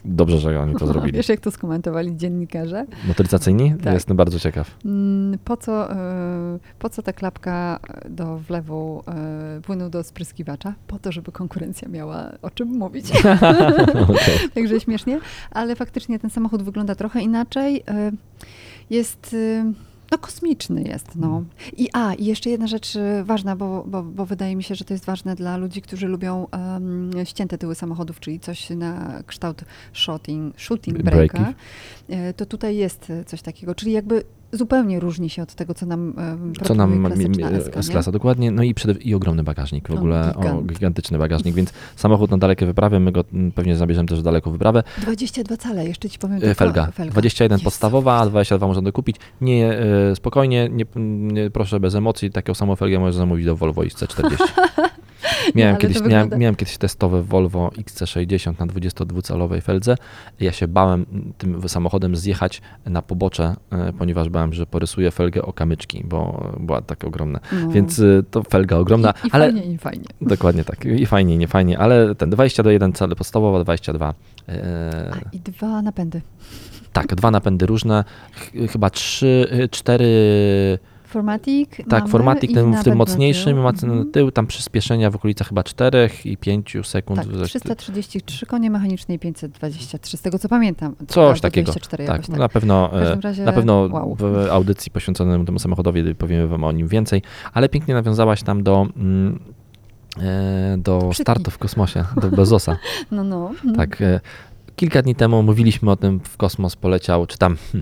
dobrze, 0.05 0.37
że 0.37 0.59
oni 0.59 0.75
to 0.75 0.87
zrobili. 0.91 1.13
Wiesz, 1.13 1.29
jak 1.29 1.39
to 1.39 1.51
skomentowali 1.51 2.15
dziennikarze? 2.17 2.85
Motoryzacyjni? 3.07 3.73
Tak. 3.83 3.93
Jestem 3.93 4.17
bardzo 4.17 4.39
ciekaw. 4.39 4.77
Mm, 4.85 5.37
Po 5.45 5.57
co, 5.57 5.91
e, 5.93 6.59
po 6.79 6.89
co 6.89 7.01
ta 7.01 7.13
klapka 7.13 7.79
do 8.09 8.37
wlewu 8.37 9.03
e, 9.07 9.61
płynu 9.61 9.89
do 9.89 10.03
spryskiwacza? 10.03 10.73
Po 10.87 10.99
to, 10.99 11.11
żeby 11.11 11.31
konkurencja 11.31 11.87
miała 11.87 12.31
o 12.41 12.49
czym 12.49 12.67
mówić. 12.67 13.11
Okej. 14.03 14.49
Także 14.53 14.79
śmiesznie, 14.79 15.19
ale 15.51 15.75
faktycznie 15.75 16.19
ten 16.19 16.29
samochód 16.29 16.63
wygląda 16.63 16.95
trochę 16.95 17.21
inaczej. 17.21 17.83
Jest. 18.89 19.35
No, 20.11 20.17
kosmiczny 20.17 20.83
jest. 20.83 21.15
No. 21.15 21.43
I 21.77 21.89
a, 21.93 22.13
i 22.13 22.25
jeszcze 22.25 22.49
jedna 22.49 22.67
rzecz 22.67 22.95
e, 22.95 23.23
ważna, 23.23 23.55
bo, 23.55 23.83
bo, 23.87 24.03
bo 24.03 24.25
wydaje 24.25 24.55
mi 24.55 24.63
się, 24.63 24.75
że 24.75 24.85
to 24.85 24.93
jest 24.93 25.05
ważne 25.05 25.35
dla 25.35 25.57
ludzi, 25.57 25.81
którzy 25.81 26.07
lubią 26.07 26.47
em, 26.51 27.11
ścięte 27.23 27.57
tyły 27.57 27.75
samochodów, 27.75 28.19
czyli 28.19 28.39
coś 28.39 28.69
na 28.69 29.23
kształt 29.27 29.61
shooting, 29.93 30.59
shooting 30.59 30.97
breaka. 31.03 31.53
E, 32.09 32.33
To 32.33 32.45
tutaj 32.45 32.75
jest 32.75 33.09
e, 33.09 33.25
coś 33.25 33.41
takiego, 33.41 33.75
czyli 33.75 33.91
jakby 33.91 34.23
zupełnie 34.51 34.99
różni 34.99 35.29
się 35.29 35.41
od 35.43 35.55
tego, 35.55 35.73
co 35.73 35.85
nam 35.85 36.13
em, 36.17 36.53
Co 36.63 36.75
nam? 36.75 37.07
S-klasa 37.75 38.11
dokładnie, 38.11 38.51
no 38.51 38.63
i, 38.63 38.73
przede, 38.73 38.93
i 39.01 39.15
ogromny 39.15 39.43
bagażnik, 39.43 39.87
w 39.87 39.89
No, 39.89 39.95
ogóle 39.97 40.35
o, 40.35 40.39
gigant. 40.41 40.65
gigantyczny 40.73 41.17
bagażnik, 41.17 41.55
więc 41.55 41.73
samochód 41.95 42.31
na 42.31 42.37
dalekie 42.37 42.65
wyprawy, 42.65 42.99
my 42.99 43.11
go 43.11 43.23
mm, 43.33 43.51
pewnie 43.51 43.75
zabierzemy 43.75 44.07
też 44.07 44.19
w 44.19 44.23
daleką 44.23 44.51
wyprawę. 44.51 44.83
22 45.01 45.57
cale, 45.57 45.87
jeszcze 45.87 46.09
ci 46.09 46.19
powiem. 46.19 46.37
E, 46.37 46.39
tylko- 46.41 46.55
Felga. 46.55 46.87
21 47.11 47.55
Jezu. 47.55 47.63
podstawowa, 47.63 48.19
a 48.19 48.25
22 48.25 48.67
można 48.67 48.81
dokupić. 48.81 49.15
Nie, 49.41 49.79
e, 50.11 50.15
spokojnie, 50.15 50.69
nie, 50.71 50.85
nie, 50.95 51.49
proszę 51.49 51.79
bez 51.79 51.95
emocji, 51.95 52.31
taką 52.31 52.53
samą 52.53 52.75
felgę 52.75 52.99
możesz 52.99 53.15
zamówić 53.15 53.45
do 53.45 53.55
Volvo 53.55 53.81
XC40. 53.81 54.37
Miałem, 55.55 55.75
ale 55.75 55.81
kiedyś, 55.81 56.01
miałem, 56.01 56.29
miałem 56.37 56.55
kiedyś 56.55 56.77
testowe 56.77 57.23
Volvo 57.23 57.69
XC60 57.77 58.59
na 58.59 58.65
22-calowej 58.65 59.61
feldze. 59.61 59.95
Ja 60.39 60.51
się 60.51 60.67
bałem 60.67 61.05
tym 61.37 61.69
samochodem 61.69 62.15
zjechać 62.15 62.61
na 62.85 63.01
pobocze, 63.01 63.55
e, 63.71 63.93
ponieważ 63.93 64.29
bałem, 64.29 64.53
że 64.53 64.65
porysuję 64.65 65.11
felgę 65.11 65.41
o 65.41 65.53
kamyczki, 65.53 66.03
bo 66.05 66.51
była 66.59 66.81
tak 66.81 67.03
ogromna. 67.03 67.39
No. 67.51 67.69
Więc 67.69 67.99
e, 67.99 68.03
to 68.31 68.43
felga 68.43 68.77
ogromna, 68.77 69.13
I, 69.23 69.27
i 69.27 69.31
ale 69.31 69.45
fajnie, 69.51 69.73
i 69.73 69.77
fajnie. 69.77 70.05
dokładnie 70.21 70.63
tak. 70.63 70.85
I 70.85 71.05
fajnie, 71.05 71.37
nie 71.37 71.47
fajnie, 71.47 71.79
ale 71.79 72.15
ten 72.15 72.29
20 72.29 72.63
do 72.63 72.71
1 72.71 72.93
cale 72.93 73.15
podstawowa, 73.15 73.63
22. 73.63 74.13
e, 74.49 75.11
A, 75.13 75.35
I 75.35 75.39
dwa 75.39 75.81
napędy. 75.81 76.21
tak, 76.93 77.15
dwa 77.15 77.31
napędy 77.31 77.65
różne, 77.65 78.03
ch- 78.33 78.71
chyba 78.71 78.89
trzy, 78.89 79.47
y, 79.63 79.69
cztery, 79.69 80.79
Formatic. 81.11 81.69
tak, 81.89 82.03
i 82.41 82.53
tym, 82.53 82.75
w 82.75 82.83
tym 82.83 82.97
mocniejszym, 82.97 83.53
tył. 83.53 83.63
ma 83.63 83.69
Mhm. 83.69 84.11
tył, 84.11 84.31
tam 84.31 84.47
przyspieszenia 84.47 85.11
w 85.11 85.15
okolicach 85.15 85.47
chyba 85.47 85.63
4 85.63 86.09
i 86.25 86.37
5 86.37 86.77
sekund. 86.83 87.19
Tak, 87.19 87.27
Zaś- 87.35 87.49
333 87.49 88.45
konie 88.45 88.69
mechaniczne 88.69 89.15
i 89.15 89.19
523, 89.19 90.17
z 90.17 90.21
tego 90.21 90.39
co 90.39 90.49
pamiętam. 90.49 90.95
Coś 91.07 91.41
takiego. 91.41 91.71
24 91.71 92.05
Tak, 92.05 92.15
jakoś 92.15 92.27
no 92.29 92.37
na 92.37 92.49
pewno, 92.49 93.01
e, 93.01 93.21
razie, 93.21 93.43
na 93.43 93.51
pewno 93.51 93.89
wow. 93.91 94.15
w 94.19 94.47
audycji 94.51 94.91
poświęconej 94.91 95.45
temu 95.45 95.59
samochodowi 95.59 96.15
powiemy 96.15 96.47
wam 96.47 96.63
o 96.63 96.71
nim 96.71 96.87
więcej, 96.87 97.21
ale 97.53 97.69
pięknie 97.69 97.93
nawiązałaś 97.93 98.43
tam 98.43 98.63
do, 98.63 98.87
mm, 98.95 99.39
e, 100.17 100.77
do 100.77 101.09
startu 101.13 101.51
w 101.51 101.57
kosmosie, 101.57 102.03
do 102.21 102.31
Bezosa. 102.31 102.77
No, 103.11 103.23
no. 103.23 103.51
Tak, 103.77 104.01
e, 104.01 104.19
kilka 104.75 105.01
dni 105.01 105.15
temu 105.15 105.43
mówiliśmy 105.43 105.91
o 105.91 105.95
tym, 105.95 106.19
w 106.19 106.37
kosmos 106.37 106.75
poleciał, 106.75 107.27
czy 107.27 107.37
tam 107.37 107.55
w 107.57 107.73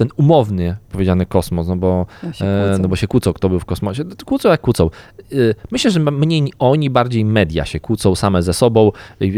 ten 0.00 0.08
umowny 0.16 0.76
powiedziany 0.92 1.26
kosmos, 1.26 1.68
no 1.68 1.76
bo 1.76 2.06
się 2.32 2.44
E, 2.44 2.64
kłócą. 2.68 2.82
no 2.82 2.88
bo 2.88 2.96
się 2.96 3.06
kłócą, 3.06 3.32
kto 3.32 3.48
był 3.48 3.60
w 3.60 3.64
kosmosie. 3.64 4.04
Kłócą 4.26 4.48
jak 4.48 4.60
kłócą. 4.60 4.90
E, 5.32 5.36
Myślę, 5.70 5.90
że 5.90 6.00
mniej 6.00 6.52
oni, 6.58 6.90
bardziej 6.90 7.24
media 7.24 7.64
się 7.64 7.80
kłócą 7.80 8.14
same 8.14 8.42
ze 8.42 8.54
sobą, 8.54 8.92
e, 9.20 9.24
e, 9.24 9.28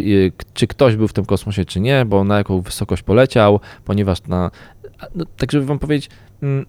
czy 0.54 0.66
ktoś 0.66 0.96
był 0.96 1.08
w 1.08 1.12
tym 1.12 1.24
kosmosie, 1.24 1.64
czy 1.64 1.80
nie, 1.80 2.04
bo 2.04 2.24
na 2.24 2.38
jaką 2.38 2.60
wysokość 2.60 3.02
poleciał, 3.02 3.60
ponieważ 3.84 4.22
na... 4.26 4.50
No, 5.14 5.24
tak, 5.36 5.52
żeby 5.52 5.66
wam 5.66 5.78
powiedzieć, 5.78 6.10
mm, 6.42 6.66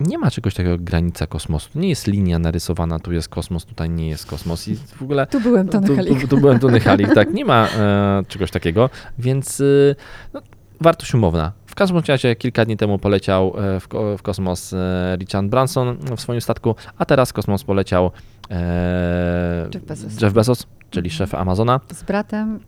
nie 0.00 0.18
ma 0.18 0.30
czegoś 0.30 0.54
takiego 0.54 0.70
jak 0.70 0.82
granica 0.82 1.26
kosmosu. 1.26 1.70
To 1.72 1.78
nie 1.78 1.88
jest 1.88 2.06
linia 2.06 2.38
narysowana, 2.38 2.98
tu 2.98 3.12
jest 3.12 3.28
kosmos, 3.28 3.64
tutaj 3.64 3.90
nie 3.90 4.08
jest 4.08 4.26
kosmos 4.26 4.68
i 4.68 4.76
w 4.76 5.02
ogóle... 5.02 5.26
Tu 5.26 5.40
byłem 5.40 5.68
Tony 5.68 5.86
tu, 5.86 5.96
Halik. 5.96 6.20
tu, 6.20 6.28
tu 6.28 6.38
byłem 6.38 6.58
Tony 6.58 6.80
Halik, 6.80 7.14
tak, 7.14 7.34
nie 7.38 7.44
ma 7.44 7.68
e, 7.68 8.22
czegoś 8.28 8.50
takiego, 8.50 8.90
więc 9.18 9.60
y, 9.60 9.96
no, 10.34 10.42
wartość 10.80 11.14
umowna. 11.14 11.52
W 11.74 11.76
każdym 11.76 12.02
razie 12.08 12.36
kilka 12.36 12.64
dni 12.64 12.76
temu 12.76 12.98
poleciał 12.98 13.54
e, 13.58 13.80
w, 13.80 13.88
w 14.18 14.22
kosmos 14.22 14.72
e, 14.72 15.16
Richard 15.20 15.46
Branson 15.46 15.96
w 16.16 16.20
swoim 16.20 16.40
statku, 16.40 16.74
a 16.98 17.04
teraz 17.04 17.30
w 17.30 17.32
kosmos 17.32 17.64
poleciał 17.64 18.10
e, 18.50 19.68
Jeff 19.74 19.84
Bezos. 19.84 20.22
Jeff 20.22 20.32
Bezos, 20.34 20.66
czyli 20.90 21.06
Mhm. 21.10 21.18
szef 21.18 21.34
Amazona. 21.34 21.80
Z 21.92 22.02
bratem, 22.02 22.60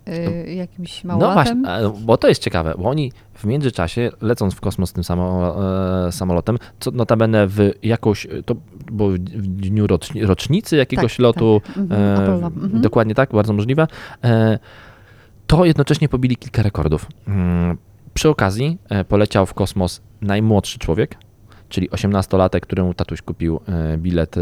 y, 0.47 0.55
jakimś 0.55 1.05
No 1.05 1.19
małolatem. 1.19 1.63
właśnie, 1.63 1.73
e, 1.89 1.93
bo 2.05 2.17
to 2.17 2.29
jest 2.29 2.43
ciekawe, 2.43 2.75
bo 2.79 2.89
oni 2.89 3.13
w 3.35 3.45
międzyczasie, 3.45 4.11
lecąc 4.21 4.55
w 4.55 4.61
kosmos 4.61 4.93
tym 4.93 5.05
samo, 5.05 5.57
e, 6.09 6.13
samolotem, 6.13 6.59
co 6.81 6.91
notabene 6.91 7.47
w 7.47 7.71
jakąś, 7.83 8.27
to 8.47 8.57
było 8.93 9.11
w 9.11 9.19
dniu 9.47 9.87
roczni, 9.87 10.25
rocznicy 10.27 10.77
jakiegoś 10.77 11.13
Tak, 11.13 11.19
lotu, 11.23 11.61
tak. 11.67 11.77
Mhm, 11.77 12.03
e. 12.03 12.47
Mhm. 12.47 12.81
dokładnie 12.81 13.15
tak, 13.15 13.31
bardzo 13.33 13.53
możliwe, 13.53 13.87
e, 14.25 14.59
to 15.47 15.65
jednocześnie 15.65 16.09
pobili 16.09 16.37
kilka 16.37 16.63
rekordów. 16.63 17.07
Przy 18.17 18.29
okazji 18.29 18.79
e, 18.89 19.05
poleciał 19.05 19.47
w 19.47 19.55
kosmos 19.55 20.01
najmłodszy 20.21 20.79
człowiek, 20.79 21.17
czyli 21.69 21.91
18-latek, 21.91 22.61
któremu 22.61 22.95
tatuś 22.95 23.23
kupił 23.23 23.61
e, 23.69 23.99
bilet, 23.99 24.37
e, 24.37 24.41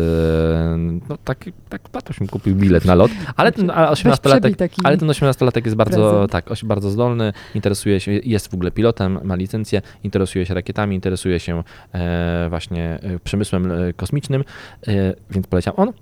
no 1.08 1.18
tak, 1.24 1.44
tak 1.68 1.88
tatuś 1.88 2.20
mi 2.20 2.28
kupił 2.28 2.56
bilet 2.56 2.84
na 2.84 2.94
lot, 2.94 3.10
ale 3.36 3.52
ten 3.52 3.70
a 3.70 3.90
Weź 3.90 3.98
18-latek 4.04 4.20
przebij 4.20 4.54
taki 4.54 4.82
ale 4.84 4.98
ten 4.98 5.08
18-latek 5.08 5.64
jest 5.64 5.76
bardzo, 5.76 6.10
prezent. 6.10 6.30
tak, 6.30 6.44
bardzo 6.64 6.90
zdolny, 6.90 7.32
interesuje 7.54 8.00
się, 8.00 8.12
jest 8.12 8.48
w 8.48 8.54
ogóle 8.54 8.70
pilotem, 8.70 9.20
ma 9.24 9.34
licencję, 9.34 9.82
interesuje 10.04 10.46
się 10.46 10.54
rakietami, 10.54 10.94
interesuje 10.94 11.40
się 11.40 11.62
właśnie 12.48 12.98
przemysłem 13.24 13.72
kosmicznym, 13.96 14.44
więc 15.30 15.46
poleciał 15.46 15.74
on. 15.76 15.92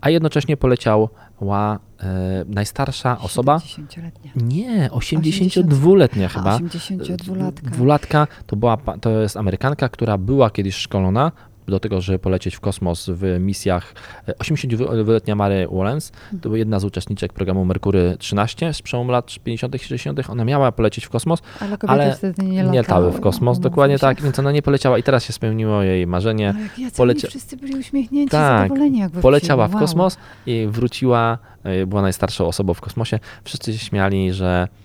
A 0.00 0.10
jednocześnie 0.10 0.56
poleciała 0.56 1.78
e, 2.04 2.44
najstarsza 2.48 3.18
osoba, 3.18 3.56
70-letnia. 3.56 4.32
nie, 4.36 4.88
82-letnia 4.92 6.28
chyba. 6.28 6.58
82-latka. 6.58 7.70
Dwulatka 7.70 8.26
to, 8.46 8.56
była, 8.56 8.76
to 9.00 9.10
jest 9.10 9.36
Amerykanka, 9.36 9.88
która 9.88 10.18
była 10.18 10.50
kiedyś 10.50 10.74
szkolona 10.74 11.32
do 11.68 11.80
tego, 11.80 12.00
żeby 12.00 12.18
polecieć 12.18 12.54
w 12.56 12.60
kosmos 12.60 13.10
w 13.12 13.36
misjach. 13.40 13.94
E, 14.28 14.32
82-letnia 14.32 15.34
Mary 15.34 15.68
Wallace 15.72 16.12
to 16.30 16.48
była 16.48 16.58
jedna 16.58 16.80
z 16.80 16.84
uczestniczek 16.84 17.32
programu 17.32 17.64
Merkury 17.64 18.16
13 18.18 18.72
z 18.74 18.82
przełomu 18.82 19.10
lat 19.12 19.34
50. 19.44 19.74
i 19.74 19.78
60. 19.78 20.30
Ona 20.30 20.44
miała 20.44 20.72
polecieć 20.72 21.04
w 21.04 21.08
kosmos, 21.10 21.42
Ale 21.60 21.78
kobiety 21.78 22.02
ale 22.02 22.14
wtedy 22.16 22.42
nie 22.42 22.48
nie 22.50 22.62
latały. 22.62 22.76
latały 22.76 23.12
w 23.12 23.20
kosmos, 23.20 23.58
No, 23.58 23.62
dokładnie 23.62 23.98
tak, 23.98 24.22
więc 24.22 24.38
ona 24.38 24.52
nie 24.52 24.62
poleciała 24.62 24.98
i 24.98 25.02
teraz 25.02 25.24
się 25.24 25.32
spełniło 25.32 25.82
jej 25.82 26.06
marzenie. 26.06 26.54
Ale 26.78 26.90
Polecia- 26.90 27.28
wszyscy 27.28 27.56
byli 27.56 27.76
uśmiechnięci, 27.76 28.30
Tak, 28.30 28.62
zadowoleni 28.68 28.98
jak 28.98 29.12
Poleciała 29.12 29.68
w 29.68 29.76
kosmos 29.78 30.16
i 30.46 30.66
wróciła, 30.70 31.38
e, 31.64 31.86
była 31.86 32.02
najstarszą 32.02 32.46
osobą 32.46 32.74
w 32.74 32.80
kosmosie. 32.80 33.18
Wszyscy 33.44 33.72
się 33.72 33.78
śmiali, 33.78 34.32
że 34.32 34.68
e, 34.70 34.83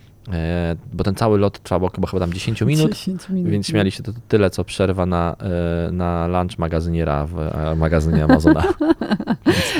bo 0.93 1.03
ten 1.03 1.15
cały 1.15 1.39
lot 1.39 1.59
trwał 1.59 1.89
chyba, 1.95 2.07
chyba 2.07 2.19
tam 2.19 2.33
10 2.33 2.61
minut, 2.61 2.91
10 2.91 3.29
minut. 3.29 3.51
Więc 3.51 3.67
śmiali 3.67 3.91
się 3.91 4.03
to 4.03 4.11
tyle, 4.27 4.49
co 4.49 4.63
przerwa 4.63 5.05
na, 5.05 5.35
e, 5.87 5.91
na 5.91 6.27
lunch 6.27 6.59
magazyniera 6.59 7.25
w 7.25 7.39
e, 7.39 7.75
magazynie 7.75 8.23
Amazona. 8.23 8.63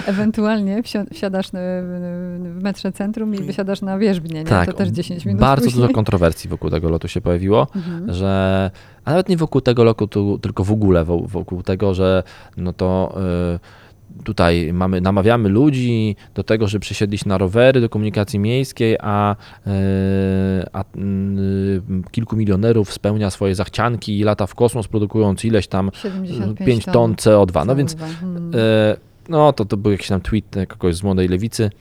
Ewentualnie 0.08 0.84
wsi- 0.84 1.14
wsiadasz 1.14 1.48
w, 1.54 2.60
metrze 2.64 2.92
centrum 2.92 3.36
i 3.36 3.38
wysiadasz 3.38 3.82
na 3.82 3.98
wierzbnie, 3.98 4.40
nie? 4.40 4.46
Tak, 4.46 4.68
to 4.72 4.74
też 4.78 4.90
10 4.90 5.26
minut 5.26 5.42
Bardzo 5.42 5.66
później. 5.66 5.82
dużo 5.82 5.94
kontrowersji 5.94 6.50
wokół 6.50 6.70
tego 6.70 6.90
lotu 6.90 7.08
się 7.08 7.22
pojawiło, 7.22 7.68
Mhm. 7.76 8.14
że 8.14 8.72
a 9.06 9.12
nawet 9.12 9.30
nie 9.30 9.38
wokół 9.38 9.62
tego 9.62 9.84
lotu, 9.84 10.08
tu- 10.08 10.40
tylko 10.40 10.64
w 10.64 10.72
ogóle 10.72 11.06
wo- 11.06 11.20
wokół 11.28 11.64
tego, 11.64 11.94
że 11.94 12.24
no 12.58 12.74
to 12.74 13.16
e, 13.56 13.60
tutaj 14.24 14.74
mamy, 14.74 15.02
namawiamy 15.02 15.50
ludzi 15.50 16.16
do 16.36 16.44
tego, 16.44 16.68
że 16.68 16.80
przesiedli 16.80 17.18
się 17.18 17.30
na 17.30 17.38
rowery 17.38 17.82
do 17.82 17.90
komunikacji 17.90 18.40
miejskiej, 18.40 18.98
a, 19.00 19.36
e, 19.68 19.72
a 20.74 20.84
mm, 20.96 22.04
kilku 22.12 22.36
milionerów 22.36 22.94
spełnia 22.94 23.30
swoje 23.30 23.56
zachcianki 23.56 24.20
i 24.20 24.24
lata 24.24 24.48
w 24.48 24.56
kosmos, 24.56 24.88
produkując 24.88 25.46
ileś 25.46 25.68
tam 25.68 25.92
75 25.94 26.68
5 26.68 26.86
ton 26.86 27.14
CO2. 27.14 27.66
No 27.66 27.76
więc 27.76 27.96
Hmm. 28.00 28.52
E, 28.56 28.98
No, 29.30 29.54
to, 29.54 29.66
to 29.66 29.78
był 29.78 29.92
jakiś 29.92 30.08
tam 30.08 30.22
tweet 30.22 30.58
e, 30.58 30.68
kogoś 30.68 30.96
z 30.96 31.04
młodej 31.04 31.28
lewicy, 31.28 31.72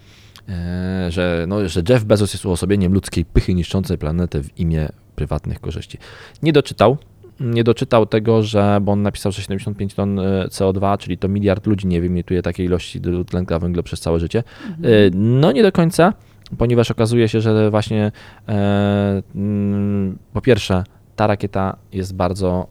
e, 0.48 1.07
że, 1.11 1.44
no, 1.48 1.68
że 1.68 1.83
Jeff 1.88 2.05
Bezos 2.05 2.33
jest 2.33 2.46
uosobieniem 2.46 2.92
ludzkiej 2.92 3.24
pychy 3.24 3.55
niszczącej 3.55 3.98
planetę 3.98 4.42
w 4.42 4.59
imię 4.59 4.88
prywatnych 5.16 5.61
korzyści. 5.61 5.98
Nie 6.42 6.53
doczytał. 6.53 6.96
Nie 7.40 7.64
doczytał 7.64 8.07
tego, 8.07 8.42
że, 8.42 8.79
bo 8.83 8.92
on 8.92 9.03
napisał, 9.03 9.33
że 9.33 9.42
75 9.42 9.94
ton 9.94 10.18
e, 10.18 10.22
CO2, 10.48 10.98
czyli 10.98 11.18
to 11.18 11.29
miliard 11.29 11.66
ludzi 11.66 11.87
nie 11.87 12.01
wyemituje 12.01 12.42
takiej 12.42 12.66
ilości 12.66 13.01
dwutlenku 13.01 13.59
węgla 13.59 13.83
przez 13.83 14.01
całe 14.01 14.20
życie. 14.20 14.42
E, 14.68 14.90
No 15.14 15.53
nie 15.53 15.62
do 15.62 15.72
końca, 15.72 16.12
ponieważ 16.59 16.90
okazuje 16.90 17.29
się, 17.29 17.40
że 17.40 17.70
właśnie 17.70 18.12
e, 18.48 19.22
mm, 19.35 20.18
po 20.33 20.40
pierwsze 20.40 20.85
ta 21.16 21.27
rakieta 21.27 21.77
jest 21.92 22.14
bardzo 22.14 22.66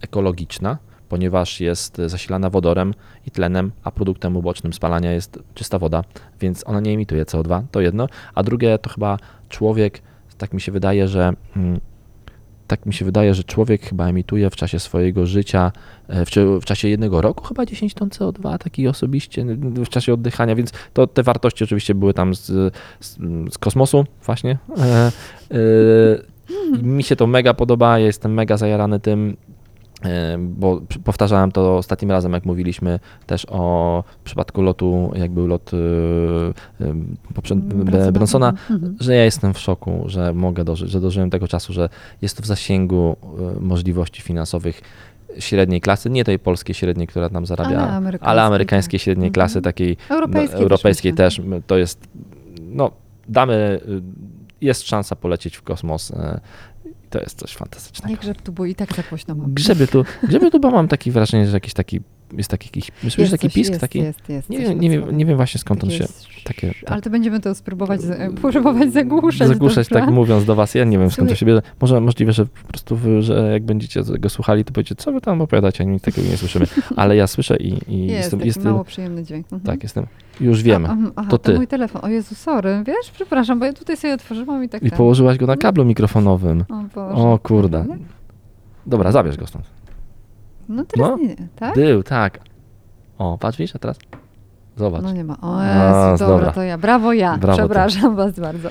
ekologiczna, 0.00 0.78
ponieważ 1.08 1.60
jest 1.60 1.96
zasilana 2.06 2.50
wodorem 2.50 2.94
i 3.26 3.30
tlenem, 3.30 3.72
a 3.84 3.90
produktem 3.90 4.36
ubocznym 4.36 4.72
spalania 4.72 5.12
jest 5.12 5.38
czysta 5.54 5.78
woda, 5.78 6.04
więc 6.40 6.64
ona 6.66 6.80
nie 6.80 6.92
emituje 6.92 7.24
CO2, 7.24 7.62
to 7.70 7.80
jedno. 7.80 8.08
A 8.34 8.42
drugie 8.42 8.78
to 8.78 8.90
chyba 8.90 9.18
człowiek, 9.48 10.02
tak 10.38 10.52
mi 10.52 10.60
się 10.60 10.72
wydaje, 10.72 11.08
że 11.08 11.32
mm, 11.56 11.80
tak 12.66 12.86
mi 12.86 12.94
się 12.94 13.04
wydaje, 13.04 13.34
że 13.34 13.44
człowiek 13.44 13.82
chyba 13.82 14.08
emituje 14.08 14.50
w 14.50 14.56
czasie 14.56 14.78
swojego 14.78 15.26
życia, 15.26 15.72
e, 16.08 16.24
w, 16.24 16.30
w 16.60 16.64
czasie 16.64 16.88
jednego 16.88 17.20
roku 17.20 17.44
chyba 17.44 17.66
10 17.66 17.94
ton 17.94 18.08
CO2, 18.08 18.58
taki 18.58 18.88
osobiście 18.88 19.44
w 19.60 19.88
czasie 19.88 20.14
oddychania, 20.14 20.54
więc 20.54 20.72
to 20.92 21.06
te 21.06 21.22
wartości 21.22 21.64
oczywiście 21.64 21.94
były 21.94 22.14
tam 22.14 22.34
z, 22.34 22.74
z, 23.00 23.18
z 23.50 23.58
kosmosu 23.58 24.04
właśnie. 24.24 24.58
E, 24.78 25.12
e, 25.50 26.36
mi 26.82 27.02
się 27.02 27.16
to 27.16 27.26
mega 27.26 27.54
podoba, 27.54 27.98
ja 27.98 28.06
jestem 28.06 28.34
mega 28.34 28.56
zajarany 28.56 29.00
tym, 29.00 29.36
bo 30.38 30.80
przy- 30.88 30.98
powtarzałem 30.98 31.52
to 31.52 31.76
ostatnim 31.76 32.10
razem, 32.10 32.32
jak 32.32 32.44
mówiliśmy 32.44 32.98
też 33.26 33.46
o 33.50 34.04
przypadku 34.24 34.62
lotu, 34.62 35.12
jak 35.14 35.30
był 35.30 35.46
lot 35.46 35.70
e, 35.74 35.76
e, 36.86 36.94
poprzed, 37.34 37.58
Bransona. 37.58 38.12
Bransona, 38.12 38.52
Mhm. 38.70 38.96
że 39.00 39.14
ja 39.14 39.24
jestem 39.24 39.54
w 39.54 39.58
szoku, 39.58 40.04
że 40.06 40.34
mogę 40.34 40.64
dożyć, 40.64 40.90
że 40.90 41.00
dożyłem 41.00 41.30
tego 41.30 41.48
czasu, 41.48 41.72
że 41.72 41.88
jest 42.22 42.36
to 42.36 42.42
w 42.42 42.46
zasięgu 42.46 43.16
e, 43.56 43.60
możliwości 43.60 44.22
finansowych 44.22 44.80
średniej 45.38 45.80
klasy, 45.80 46.10
nie 46.10 46.24
tej 46.24 46.38
polskiej 46.38 46.74
średniej, 46.74 47.06
która 47.06 47.28
tam 47.30 47.46
zarabia, 47.46 47.70
Ale 47.78 47.86
ale 47.86 47.92
amerykańskiej, 47.96 48.40
amerykańskiej 48.46 49.00
tak. 49.00 49.04
średniej 49.04 49.28
Mhm. 49.28 49.32
klasy, 49.34 49.62
takiej 49.62 49.96
Europejskiej, 50.10 50.56
no, 50.58 50.62
europejskiej 50.62 51.14
też, 51.14 51.36
też, 51.36 51.46
m, 51.46 51.62
to 51.66 51.78
jest, 51.78 52.08
no 52.60 52.90
damy, 53.28 53.80
y, 53.88 54.02
jest 54.60 54.82
szansa 54.86 55.16
polecieć 55.16 55.56
w 55.56 55.62
kosmos, 55.62 56.10
e, 56.10 56.40
i 57.06 57.10
to 57.10 57.20
jest 57.20 57.38
coś 57.38 57.52
Nie 57.52 57.58
fantastycznego. 57.58 58.16
grzeb 58.20 58.42
tu, 58.42 58.52
bo 58.52 58.64
i 58.64 58.74
tak 58.74 58.94
za 58.96 59.02
głośno 59.02 59.34
mam. 59.34 59.54
Grzebie 59.54 59.86
tu, 59.86 60.04
grzebie 60.22 60.50
tu, 60.50 60.60
bo 60.60 60.70
mam 60.70 60.88
takie 60.88 61.12
wrażenie, 61.12 61.46
że 61.46 61.52
jakiś 61.52 61.74
taki, 61.74 62.00
jest 62.36 62.50
taki, 62.50 62.66
jakiś, 62.68 62.90
myślisz, 63.04 63.18
Jest 63.18 63.30
taki 63.32 63.46
coś, 63.48 63.54
pisk, 63.54 63.70
jest, 63.70 63.80
taki, 63.80 63.98
Jest, 63.98 64.28
jest, 64.28 64.50
nie, 64.50 64.58
wiem, 64.58 64.80
nie, 64.80 64.90
wiem, 64.90 65.16
nie 65.16 65.26
wiem 65.26 65.36
właśnie 65.36 65.60
skąd 65.60 65.84
on 65.84 65.90
się, 65.90 66.04
takie, 66.44 66.68
tak. 66.68 66.92
Ale 66.92 67.02
to 67.02 67.10
będziemy 67.10 67.40
to 67.40 67.54
spróbować, 67.54 68.00
z- 68.02 68.40
próbować 68.40 68.92
zagłuszać. 68.92 69.48
zagłuszać, 69.48 69.88
dobra? 69.88 70.04
tak 70.06 70.14
mówiąc 70.14 70.44
do 70.44 70.54
was. 70.54 70.74
Ja 70.74 70.84
nie 70.84 70.98
wiem 70.98 71.10
skąd 71.10 71.28
to 71.30 71.36
się 71.36 71.46
bierze. 71.46 71.62
Może 71.80 72.00
możliwe, 72.00 72.32
że 72.32 72.46
po 72.46 72.68
prostu, 72.68 72.96
wy, 72.96 73.22
że 73.22 73.48
jak 73.52 73.62
będziecie 73.64 74.02
go 74.18 74.28
słuchali, 74.28 74.64
to 74.64 74.72
powiecie, 74.72 74.94
co 74.94 75.12
wy 75.12 75.20
tam 75.20 75.40
opowiadacie, 75.40 75.84
a 75.84 75.86
nic 75.86 76.02
takiego 76.02 76.28
nie 76.30 76.36
słyszymy. 76.36 76.66
Ale 76.96 77.16
ja 77.16 77.26
słyszę 77.26 77.56
i, 77.56 77.68
i 77.94 78.00
Jest, 78.06 78.12
jestem, 78.16 78.38
taki 78.40 78.46
jestem 78.48 78.64
mało 78.72 78.84
przyjemny 78.84 79.24
dźwięk. 79.24 79.46
Mhm. 79.52 79.62
tak, 79.62 79.82
jestem, 79.82 80.06
już 80.40 80.62
wiemy. 80.62 80.88
A, 80.88 80.96
aha, 81.16 81.28
To 81.30 81.38
ty. 81.38 81.54
mój 81.54 81.66
telefon. 81.66 82.04
O 82.04 82.08
Jezu, 82.08 82.34
sorry. 82.34 82.82
Wiesz, 82.86 83.10
przepraszam, 83.12 83.58
bo 83.58 83.64
ja 83.64 83.72
tutaj 83.72 83.96
sobie 83.96 84.14
otworzyłam 84.14 84.64
i 84.64 84.68
tak 84.68 84.82
I 84.82 84.88
ten. 84.90 84.96
położyłaś 84.98 85.38
go 85.38 85.46
na 85.46 85.56
kablu 85.56 85.84
mikrofonowym. 85.84 86.64
O, 86.68 86.74
Boże. 86.94 87.22
O 87.22 87.38
kurde. 87.42 87.84
Dobra, 88.86 89.12
zabierz 89.12 89.36
go 89.36 89.46
stąd. 89.46 89.64
No 90.68 90.84
teraz 90.84 91.10
No. 91.10 91.16
nie, 91.16 91.36
tak? 91.56 91.74
Był, 91.74 92.02
tak. 92.02 92.38
O, 93.18 93.38
patrz, 93.38 93.58
widzisz, 93.58 93.76
a 93.76 93.78
teraz? 93.78 93.98
Zobacz. 94.76 95.02
No 95.02 95.12
nie 95.12 95.24
ma. 95.24 95.36
O 95.40 95.60
A, 95.60 96.10
Jezu, 96.12 96.24
dobra, 96.24 96.36
dobra. 96.36 96.52
to 96.52 96.62
ja. 96.62 96.78
Brawo 96.78 97.12
ja. 97.12 97.38
Brawo 97.38 97.56
ty. 97.56 97.62
Przepraszam 97.62 98.16
was 98.16 98.40
bardzo. 98.40 98.68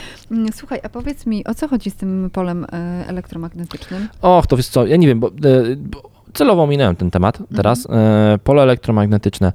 Słuchaj, 0.58 0.80
a 0.82 0.88
powiedz 0.88 1.26
mi, 1.26 1.44
o 1.46 1.54
co 1.54 1.68
chodzi 1.68 1.90
z 1.90 1.94
tym 1.96 2.30
polem 2.32 2.66
e, 2.72 3.04
elektromagnetycznym? 3.08 4.08
Och, 4.22 4.46
to 4.46 4.56
wiesz 4.56 4.68
co, 4.68 4.86
ja 4.86 4.96
nie 4.96 5.06
wiem, 5.06 5.20
bo, 5.20 5.28
e, 5.28 5.32
bo 5.76 6.02
celowo 6.32 6.66
minąłem 6.66 6.96
ten 6.96 7.10
temat 7.10 7.38
teraz. 7.56 7.86
E, 7.90 8.38
Pole 8.44 8.62
elektromagnetyczne. 8.62 9.52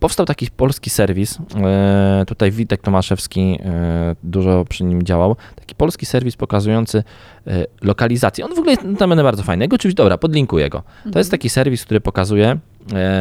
Powstał 0.00 0.26
taki 0.26 0.46
polski 0.56 0.90
serwis, 0.90 1.38
e, 1.56 2.24
tutaj 2.26 2.50
Witek 2.50 2.82
Tomaszewski 2.82 3.58
e, 3.64 4.16
dużo 4.22 4.64
przy 4.68 4.84
nim 4.84 5.02
działał, 5.02 5.36
taki 5.56 5.74
polski 5.74 6.06
serwis 6.06 6.36
pokazujący 6.36 7.04
e, 7.46 7.66
lokalizację. 7.82 8.44
On 8.44 8.54
w 8.54 8.58
ogóle 8.58 8.70
jest 8.70 8.84
notabene 8.84 9.22
bardzo 9.22 9.42
fajny. 9.42 9.64
Jego 9.64 9.74
oczywiście, 9.74 10.02
dobra, 10.02 10.18
podlinkuję 10.18 10.68
go. 10.68 10.82
To 11.12 11.18
jest 11.18 11.30
taki 11.30 11.50
serwis, 11.50 11.84
który 11.84 12.00
pokazuje 12.00 12.58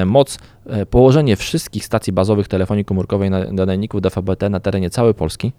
moc, 0.06 0.38
położenie 0.90 1.36
wszystkich 1.36 1.86
stacji 1.86 2.14
bazowych 2.14 2.48
telefonii 2.48 2.86
komórkowej 2.86 3.30
na 3.30 3.40
nadajników 3.52 4.02
DVB-T 4.02 4.50
na 4.50 4.60
terenie 4.60 4.90
całej 4.90 5.14
Polski. 5.14 5.52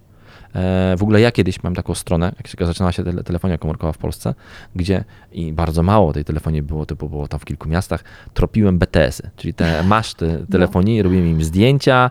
E, 0.55 0.97
w 0.99 1.03
ogóle 1.03 1.21
ja 1.21 1.33
kiedyś 1.33 1.63
miałem 1.63 1.75
taką 1.75 1.95
stronę, 1.95 2.33
jak 2.37 2.47
się 2.47 2.67
zaczynała 2.67 2.93
się 2.93 3.05
tele, 3.05 3.25
telefonia 3.25 3.59
komórkowa 3.59 3.93
w 3.93 3.99
Polsce, 3.99 4.35
gdzie 4.77 5.05
i 5.33 5.53
bardzo 5.53 5.83
mało 5.83 6.13
tej 6.13 6.25
telefonii 6.25 6.63
było, 6.63 6.87
typu 6.87 7.09
było 7.09 7.29
tam 7.29 7.41
w 7.41 7.45
kilku 7.45 7.69
miastach, 7.69 8.05
tropiłem 8.35 8.79
BTS-y, 8.79 9.31
czyli 9.37 9.55
te 9.55 9.83
maszty 9.97 10.47
telefonii, 10.51 11.03
robiłem 11.03 11.27
im 11.27 11.45
zdjęcia, 11.45 12.11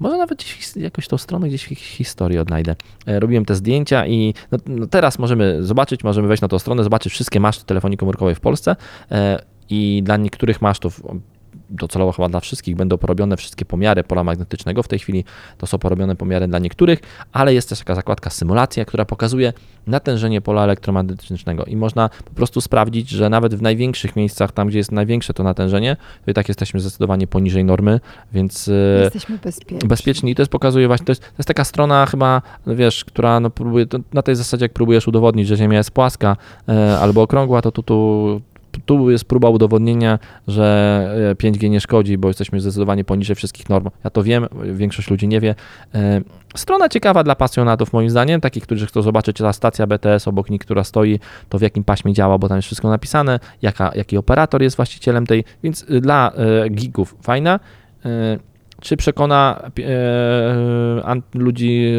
może 0.00 0.16
nawet 0.16 0.38
gdzieś 0.38 0.76
jakoś 0.76 1.08
tą 1.08 1.18
stronę, 1.18 1.48
gdzieś 1.48 1.64
w 1.64 1.68
historii 1.68 2.38
odnajdę. 2.38 2.76
E, 3.06 3.20
robiłem 3.20 3.44
te 3.44 3.54
zdjęcia 3.54 4.06
i 4.06 4.34
no, 4.52 4.58
no 4.66 4.86
teraz 4.86 5.18
możemy 5.18 5.62
zobaczyć, 5.62 6.04
możemy 6.04 6.28
wejść 6.28 6.42
na 6.42 6.48
tą 6.48 6.58
stronę, 6.58 6.84
zobaczyć 6.84 7.12
wszystkie 7.12 7.40
maszty 7.40 7.64
telefonii 7.64 7.98
komórkowej 7.98 8.34
w 8.34 8.40
Polsce 8.40 8.76
e, 9.10 9.42
i 9.70 10.02
dla 10.04 10.16
niektórych 10.16 10.62
masztów 10.62 11.02
docelowo 11.70 12.12
chyba 12.12 12.28
dla 12.28 12.40
wszystkich 12.40 12.76
będą 12.76 12.98
porobione 12.98 13.36
wszystkie 13.36 13.64
pomiary 13.64 14.04
pola 14.04 14.24
magnetycznego. 14.24 14.82
W 14.82 14.88
tej 14.88 14.98
chwili 14.98 15.24
to 15.58 15.66
są 15.66 15.78
porobione 15.78 16.16
pomiary 16.16 16.48
dla 16.48 16.58
niektórych, 16.58 16.98
ale 17.32 17.54
jest 17.54 17.68
też 17.68 17.78
taka 17.78 17.94
zakładka 17.94 18.30
symulacja, 18.30 18.84
która 18.84 19.04
pokazuje 19.04 19.52
natężenie 19.86 20.40
pola 20.40 20.64
elektromagnetycznego 20.64 21.64
i 21.64 21.76
można 21.76 22.10
po 22.24 22.30
prostu 22.30 22.60
sprawdzić, 22.60 23.10
że 23.10 23.30
nawet 23.30 23.54
w 23.54 23.62
największych 23.62 24.16
miejscach, 24.16 24.52
tam 24.52 24.68
gdzie 24.68 24.78
jest 24.78 24.92
największe 24.92 25.34
to 25.34 25.42
natężenie, 25.42 25.96
to 26.24 26.30
i 26.30 26.34
tak 26.34 26.48
jesteśmy 26.48 26.80
zdecydowanie 26.80 27.26
poniżej 27.26 27.64
normy, 27.64 28.00
więc 28.32 28.68
e, 28.68 29.02
jesteśmy 29.02 29.38
bezpieczni. 29.38 29.88
bezpieczni. 29.88 30.30
I 30.30 30.34
to 30.34 30.42
jest 30.42 30.52
pokazuje 30.52 30.86
właśnie, 30.86 31.06
to 31.06 31.12
jest, 31.12 31.22
to 31.22 31.34
jest 31.38 31.48
taka 31.48 31.64
strona 31.64 32.06
chyba, 32.06 32.42
no 32.66 32.76
wiesz, 32.76 33.04
która 33.04 33.40
no 33.40 33.50
próbuje, 33.50 33.86
na 34.12 34.22
tej 34.22 34.36
zasadzie 34.36 34.64
jak 34.64 34.72
próbujesz 34.72 35.08
udowodnić, 35.08 35.48
że 35.48 35.56
Ziemia 35.56 35.78
jest 35.78 35.90
płaska 35.90 36.36
e, 36.68 36.98
albo 36.98 37.22
okrągła, 37.22 37.62
to 37.62 37.72
tu, 37.72 37.82
tu 37.82 38.40
tu 38.86 39.10
jest 39.10 39.24
próba 39.24 39.48
udowodnienia, 39.48 40.18
że 40.48 41.36
5G 41.42 41.66
e, 41.66 41.68
nie 41.68 41.80
szkodzi, 41.80 42.18
bo 42.18 42.28
jesteśmy 42.28 42.60
zdecydowanie 42.60 43.04
poniżej 43.04 43.36
wszystkich 43.36 43.68
norm. 43.68 43.88
Ja 44.04 44.10
to 44.10 44.22
wiem, 44.22 44.46
większość 44.72 45.10
ludzi 45.10 45.28
nie 45.28 45.40
wie. 45.40 45.54
E, 45.94 46.20
strona 46.56 46.88
ciekawa 46.88 47.24
dla 47.24 47.34
pasjonatów, 47.34 47.92
moim 47.92 48.10
zdaniem, 48.10 48.40
takich, 48.40 48.62
którzy 48.62 48.86
chcą 48.86 49.02
zobaczyć 49.02 49.38
ta 49.38 49.52
stacja 49.52 49.86
BTS 49.86 50.28
obok 50.28 50.50
nich, 50.50 50.60
która 50.60 50.84
stoi, 50.84 51.20
to 51.48 51.58
w 51.58 51.62
jakim 51.62 51.84
paśmie 51.84 52.12
działa, 52.12 52.38
bo 52.38 52.48
tam 52.48 52.58
jest 52.58 52.66
wszystko 52.66 52.88
napisane, 52.88 53.40
jaka, 53.62 53.92
jaki 53.94 54.16
operator 54.16 54.62
jest 54.62 54.76
właścicielem 54.76 55.26
tej, 55.26 55.44
więc 55.62 55.82
y, 55.90 56.00
dla 56.00 56.32
e, 56.64 56.68
gigów 56.68 57.16
fajna. 57.22 57.60
Czy 58.82 58.96
przekona 58.96 59.70
e, 59.78 61.20
ludzi, 61.34 61.92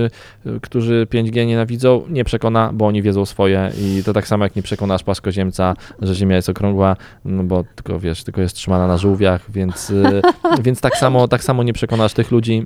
e, 0.46 0.60
którzy 0.60 1.08
5G 1.10 1.48
nienawidzą? 1.48 2.04
Nie 2.10 2.24
przekona, 2.24 2.72
bo 2.74 2.88
oni 2.88 3.02
wiedzą 3.02 3.26
swoje 3.26 3.72
i 3.82 4.04
to 4.06 4.14
tak 4.14 4.28
samo 4.28 4.44
jak 4.44 4.56
nie 4.56 4.62
przekonasz 4.62 5.04
płaskoziemca, 5.04 5.76
że 6.02 6.16
Ziemia 6.16 6.36
jest 6.36 6.50
okrągła, 6.50 6.96
no 7.26 7.44
bo 7.44 7.64
tylko 7.76 8.00
wiesz, 8.00 8.24
tylko 8.24 8.42
jest 8.42 8.56
trzymana 8.56 8.88
na 8.88 8.98
żółwiach, 8.98 9.52
więc, 9.52 9.92
e, 9.92 10.22
więc 10.66 10.82
tak, 10.82 10.98
samo, 10.98 11.28
tak 11.28 11.44
samo 11.44 11.64
nie 11.64 11.74
przekonasz 11.74 12.14
tych 12.14 12.32
ludzi. 12.32 12.66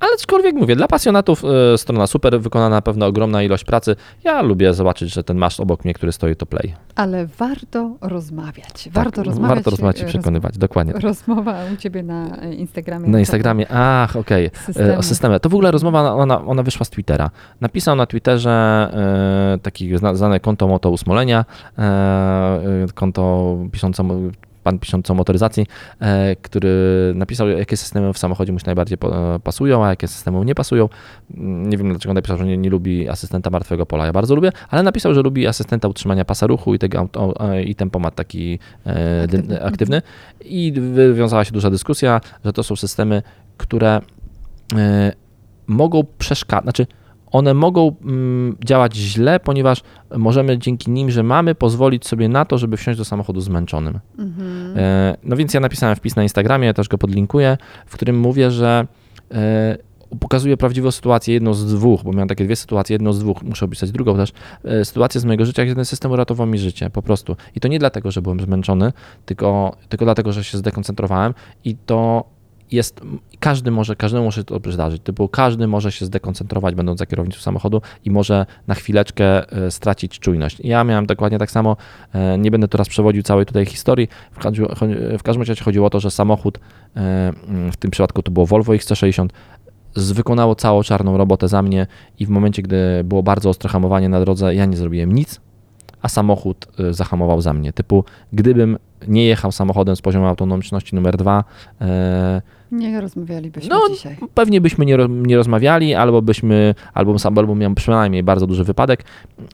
Ale 0.00 0.12
aczkolwiek 0.14 0.54
mówię, 0.54 0.76
dla 0.76 0.88
pasjonatów 0.88 1.44
y, 1.74 1.78
strona 1.78 2.06
super, 2.06 2.40
wykonana 2.40 2.76
na 2.76 2.82
pewno 2.82 3.06
ogromna 3.06 3.42
ilość 3.42 3.64
pracy. 3.64 3.96
Ja 4.24 4.42
lubię 4.42 4.74
zobaczyć, 4.74 5.14
że 5.14 5.24
ten 5.24 5.36
masz 5.36 5.60
obok 5.60 5.84
mnie, 5.84 5.94
który 5.94 6.12
stoi, 6.12 6.36
to 6.36 6.46
play. 6.46 6.74
Ale 6.94 7.26
warto 7.26 7.96
rozmawiać. 8.00 8.88
Warto 8.92 9.16
tak, 9.16 9.26
rozmawiać. 9.26 9.54
Warto 9.54 9.70
rozmawiać 9.70 10.00
i 10.00 10.04
przekonywać, 10.04 10.52
roz... 10.52 10.58
dokładnie. 10.58 10.92
Rozmowa 10.92 11.56
u 11.74 11.76
ciebie 11.76 12.02
na 12.02 12.36
Instagramie. 12.36 13.08
Na 13.08 13.18
Instagramie, 13.18 13.66
ach, 13.70 14.16
okej. 14.16 14.50
Okay. 14.70 14.98
O 14.98 15.02
systemie. 15.02 15.40
To 15.40 15.48
w 15.48 15.54
ogóle 15.54 15.70
rozmowa, 15.70 16.14
ona, 16.14 16.44
ona 16.44 16.62
wyszła 16.62 16.84
z 16.84 16.90
Twittera. 16.90 17.30
Napisał 17.60 17.96
na 17.96 18.06
Twitterze 18.06 18.90
y, 19.54 19.58
taki 19.58 19.90
znane 20.14 20.40
konto 20.40 20.68
Moto 20.68 20.90
Usmolenia, 20.90 21.44
y, 22.88 22.92
konto 22.92 23.56
piszące 23.72 24.04
pan 24.68 24.78
piszący 24.78 25.12
o 25.12 25.14
motoryzacji, 25.14 25.66
e, 26.00 26.36
który 26.36 26.72
napisał, 27.14 27.48
jakie 27.48 27.76
systemy 27.76 28.12
w 28.12 28.18
samochodzie 28.18 28.52
mu 28.52 28.58
się 28.58 28.66
najbardziej 28.66 28.98
e, 29.02 29.38
pasują, 29.38 29.84
a 29.84 29.88
jakie 29.88 30.08
systemy 30.08 30.38
mu 30.38 30.44
nie 30.44 30.54
pasują. 30.54 30.88
Nie 31.70 31.76
wiem, 31.76 31.88
dlaczego 31.88 32.14
napisał, 32.14 32.38
że 32.38 32.44
nie, 32.44 32.56
nie 32.58 32.70
lubi 32.70 33.08
asystenta 33.08 33.50
martwego 33.50 33.86
pola. 33.86 34.06
Ja 34.06 34.12
bardzo 34.12 34.34
lubię, 34.34 34.52
ale 34.70 34.82
napisał, 34.82 35.14
że 35.14 35.22
lubi 35.22 35.46
asystenta 35.46 35.88
utrzymania 35.88 36.24
pasa 36.24 36.46
ruchu 36.46 36.74
i, 36.74 36.78
tego, 36.78 37.08
i 37.64 37.74
tempomat 37.74 38.14
taki 38.14 38.58
e, 38.86 39.22
aktywny. 39.24 39.62
aktywny. 39.62 40.02
I 40.44 40.72
wywiązała 40.72 41.44
się 41.44 41.52
duża 41.52 41.70
dyskusja, 41.70 42.20
że 42.44 42.52
to 42.52 42.62
są 42.62 42.76
systemy, 42.76 43.22
które 43.56 44.00
mogą 45.66 46.02
przeszkadzać, 46.18 46.62
znaczy 46.64 46.86
one 47.32 47.54
mogą 47.54 47.96
mm, 48.04 48.56
działać 48.64 48.96
źle, 48.96 49.40
ponieważ 49.40 49.82
możemy 50.16 50.58
dzięki 50.58 50.90
nim, 50.90 51.10
że 51.10 51.22
mamy, 51.22 51.54
pozwolić 51.54 52.06
sobie 52.06 52.28
na 52.28 52.44
to, 52.44 52.58
żeby 52.58 52.76
wsiąść 52.76 52.98
do 52.98 53.04
samochodu 53.04 53.40
zmęczonym. 53.40 53.98
Mhm. 54.18 54.74
E, 54.76 55.16
no 55.22 55.36
więc 55.36 55.54
ja 55.54 55.60
napisałem 55.60 55.96
wpis 55.96 56.16
na 56.16 56.22
Instagramie, 56.22 56.74
też 56.74 56.88
go 56.88 56.98
podlinkuję, 56.98 57.58
w 57.86 57.94
którym 57.94 58.20
mówię, 58.20 58.50
że 58.50 58.86
e, 59.32 59.78
pokazuję 60.20 60.56
prawdziwą 60.56 60.90
sytuację, 60.90 61.34
jedną 61.34 61.54
z 61.54 61.74
dwóch, 61.74 62.02
bo 62.04 62.12
miałem 62.12 62.28
takie 62.28 62.44
dwie 62.44 62.56
sytuacje, 62.56 62.94
jedną 62.94 63.12
z 63.12 63.18
dwóch, 63.18 63.42
muszę 63.42 63.64
opisać 63.64 63.90
drugą 63.90 64.16
też, 64.16 64.32
e, 64.64 64.84
sytuację 64.84 65.20
z 65.20 65.24
mojego 65.24 65.44
życia, 65.44 65.64
jak 65.64 65.76
ten 65.76 65.84
system 65.84 66.12
uratował 66.12 66.46
mi 66.46 66.58
życie, 66.58 66.90
po 66.90 67.02
prostu. 67.02 67.36
I 67.54 67.60
to 67.60 67.68
nie 67.68 67.78
dlatego, 67.78 68.10
że 68.10 68.22
byłem 68.22 68.40
zmęczony, 68.40 68.92
tylko, 69.26 69.76
tylko 69.88 70.04
dlatego, 70.04 70.32
że 70.32 70.44
się 70.44 70.58
zdekoncentrowałem 70.58 71.34
i 71.64 71.76
to 71.76 72.24
jest, 72.72 73.00
każdy 73.40 73.70
może, 73.70 73.96
każdemu 73.96 74.24
może 74.24 74.44
to 74.44 74.60
zdarzyć, 74.72 75.02
typu 75.02 75.28
każdy 75.28 75.66
może 75.66 75.92
się 75.92 76.06
zdekoncentrować 76.06 76.74
będąc 76.74 76.98
za 76.98 77.06
kierownicą 77.06 77.40
samochodu 77.40 77.82
i 78.04 78.10
może 78.10 78.46
na 78.66 78.74
chwileczkę 78.74 79.52
e, 79.52 79.70
stracić 79.70 80.18
czujność. 80.18 80.60
Ja 80.64 80.84
miałem 80.84 81.06
dokładnie 81.06 81.38
tak 81.38 81.50
samo, 81.50 81.76
e, 82.12 82.38
nie 82.38 82.50
będę 82.50 82.68
teraz 82.68 82.88
przewodził 82.88 83.22
całej 83.22 83.46
tutaj 83.46 83.66
historii, 83.66 84.08
w 85.18 85.22
każdym 85.22 85.42
razie 85.42 85.64
chodziło 85.64 85.86
o 85.86 85.90
to, 85.90 86.00
że 86.00 86.10
samochód, 86.10 86.58
e, 86.58 86.60
w 87.72 87.76
tym 87.76 87.90
przypadku 87.90 88.22
to 88.22 88.30
było 88.30 88.46
Volvo 88.46 88.72
XC60, 88.72 89.28
wykonało 89.96 90.54
całą 90.54 90.82
czarną 90.82 91.16
robotę 91.16 91.48
za 91.48 91.62
mnie 91.62 91.86
i 92.18 92.26
w 92.26 92.28
momencie, 92.28 92.62
gdy 92.62 92.76
było 93.04 93.22
bardzo 93.22 93.50
ostre 93.50 93.70
hamowanie 93.70 94.08
na 94.08 94.20
drodze, 94.20 94.54
ja 94.54 94.66
nie 94.66 94.76
zrobiłem 94.76 95.12
nic, 95.12 95.40
a 96.02 96.08
samochód 96.08 96.66
zahamował 96.90 97.40
za 97.40 97.52
mnie. 97.52 97.72
Typu, 97.72 98.04
gdybym 98.32 98.78
nie 99.08 99.24
jechał 99.24 99.52
samochodem 99.52 99.96
z 99.96 100.00
poziomu 100.00 100.26
autonomiczności 100.26 100.94
numer 100.94 101.16
dwa, 101.16 101.44
nie 102.72 103.00
rozmawialibyśmy 103.00 103.70
no, 103.70 103.80
dzisiaj. 103.94 104.16
Pewnie 104.34 104.60
byśmy 104.60 104.86
nie, 104.86 104.96
nie 105.08 105.36
rozmawiali, 105.36 105.94
albo 105.94 106.22
byśmy, 106.22 106.74
albo, 106.94 107.16
albo 107.24 107.54
miał 107.54 107.74
przynajmniej 107.74 108.22
bardzo 108.22 108.46
duży 108.46 108.64
wypadek. 108.64 109.04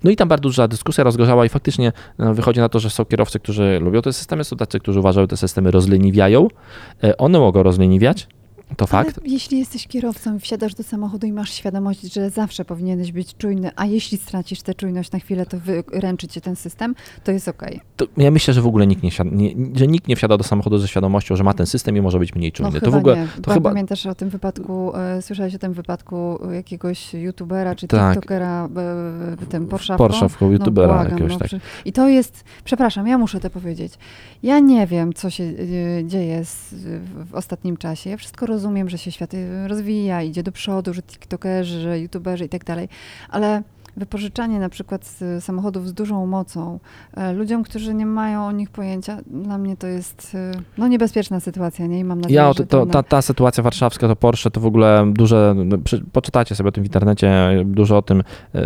No 0.05 0.11
i 0.11 0.17
tam 0.17 0.29
bardzo 0.29 0.43
duża 0.43 0.69
dyskusja 0.69 1.05
rozgorzała 1.05 1.47
i 1.47 1.49
faktycznie 1.49 1.93
no, 2.19 2.35
wychodzi 2.35 2.61
na 2.61 2.69
to, 2.69 2.79
że 2.79 2.91
są 2.91 3.05
kierowcy, 3.05 3.41
którzy 3.41 3.79
lubią 3.83 4.03
te 4.03 4.13
systemy, 4.13 4.45
są 4.45 4.57
tacy, 4.57 4.81
którzy 4.81 5.01
uważają, 5.01 5.25
że 5.25 5.29
te 5.29 5.37
systemy 5.37 5.71
rozleniwiają. 5.71 6.49
E, 7.05 7.17
one 7.17 7.39
mogą 7.39 7.63
rozleniwiać, 7.63 8.29
to 8.77 8.87
Ale 8.91 9.05
fakt. 9.05 9.21
Jeśli 9.25 9.59
jesteś 9.59 9.87
kierowcą, 9.87 10.39
wsiadasz 10.39 10.75
do 10.75 10.83
samochodu 10.83 11.27
i 11.27 11.33
masz 11.33 11.53
świadomość, 11.53 12.15
że 12.15 12.31
zawsze 12.31 12.65
powinieneś 12.65 13.13
być 13.13 13.37
czujny, 13.37 13.71
a 13.77 13.87
jeśli 13.87 14.19
stracisz 14.19 14.63
tę 14.63 14.75
czujność 14.75 15.13
na 15.13 15.19
chwilę, 15.19 15.47
to 15.47 15.59
wyręczy 15.59 16.29
cię 16.29 16.41
ten 16.41 16.57
system, 16.57 16.95
to 17.25 17.33
jest 17.33 17.49
ok. 17.49 17.63
To 17.97 18.07
ja 18.17 18.31
myślę, 18.31 18.55
że 18.55 18.63
w 18.63 18.67
ogóle 18.67 18.87
nikt 18.87 19.03
nie, 19.03 19.11
wsiada, 19.11 19.31
nie, 19.33 19.51
że 19.75 19.87
nikt 19.87 20.09
nie 20.09 20.17
wsiada 20.17 20.37
do 20.37 20.45
samochodu 20.45 20.79
ze 20.79 20.89
świadomością, 20.89 21.37
że 21.37 21.45
ma 21.45 21.55
ten 21.55 21.67
system 21.67 21.97
i 21.97 22.01
może 22.01 22.19
być 22.19 22.35
mniej 22.35 22.53
czujny. 22.53 22.73
No, 22.75 22.81
to 22.81 22.91
w 22.91 22.95
ogóle. 22.95 23.17
Nie. 23.17 23.43
To 23.43 23.51
chyba... 23.51 23.71
Pamiętasz 23.71 24.07
o 24.07 24.15
tym 24.15 24.29
wypadku, 24.29 24.97
e, 24.97 25.23
słyszałeś 25.23 25.55
o 25.55 25.59
tym 25.59 25.73
wypadku 25.73 26.39
jakiegoś 26.53 27.15
youtubera 27.15 27.75
czy 27.75 27.89
tak. 27.89 28.15
tiktokera, 28.15 28.69
e, 29.43 29.47
tym 29.47 29.67
Porszawką? 29.67 30.09
Porszawką, 30.09 30.51
youtubera 30.51 30.89
no, 30.89 30.95
błagam, 30.95 31.13
jakiegoś 31.13 31.33
no, 31.33 31.39
tak. 31.39 31.61
I 31.85 31.93
to 31.93 32.09
jest, 32.09 32.45
przepraszam, 32.65 33.07
ja 33.07 33.19
muszę 33.19 33.41
to 33.41 33.51
powiedzieć. 33.51 33.95
Ja 34.43 34.59
nie 34.59 34.87
wiem, 34.87 35.13
co 35.13 35.31
się 35.31 35.45
e, 35.45 36.05
dzieje 36.05 36.45
z, 36.45 36.75
w 37.31 37.35
ostatnim 37.35 37.77
czasie. 37.77 38.11
Ja 38.11 38.17
wszystko 38.17 38.47
rozumiem, 38.55 38.89
że 38.89 38.99
się 38.99 39.11
świat 39.11 39.33
rozwija, 39.67 40.23
idzie 40.23 40.43
do 40.43 40.53
przodu, 40.53 40.95
że 40.95 41.03
tiktokerzy, 41.03 41.81
że 41.81 42.01
youtuberzy 42.01 42.45
i 42.45 42.49
tak 42.49 42.65
dalej, 42.65 42.89
ale 43.31 43.63
wypożyczanie 43.97 44.61
na 44.61 44.69
przykład 44.69 45.19
samochodów 45.41 45.89
z 45.89 45.93
dużą 45.93 46.27
mocą 46.27 46.79
e, 47.15 47.33
ludziom, 47.33 47.63
którzy 47.63 47.95
nie 47.95 48.07
mają 48.07 48.47
o 48.47 48.53
nich 48.53 48.71
pojęcia, 48.71 49.19
dla 49.27 49.59
mnie 49.59 49.77
to 49.77 49.87
jest 49.87 50.33
e, 50.35 50.53
no, 50.79 50.89
niebezpieczna 50.89 51.41
sytuacja, 51.41 51.87
nie? 51.87 51.99
I 51.99 52.05
mam 52.05 52.21
nadzieję, 52.21 52.41
ja, 52.41 52.53
że 52.53 52.67
to, 52.67 52.87
ta, 52.87 53.03
ta 53.03 53.23
sytuacja 53.23 53.63
warszawska, 53.63 54.09
to 54.09 54.17
Porsche, 54.17 54.51
to 54.51 54.61
w 54.61 54.67
ogóle 54.67 55.13
duże, 55.13 55.55
no, 55.57 55.77
poczytajcie 56.13 56.55
sobie 56.55 56.69
o 56.69 56.73
tym 56.73 56.85
w 56.85 56.87
internecie, 56.87 57.33
dużo 57.65 57.97
o 57.99 58.03
tym 58.03 58.23
e, 58.55 58.63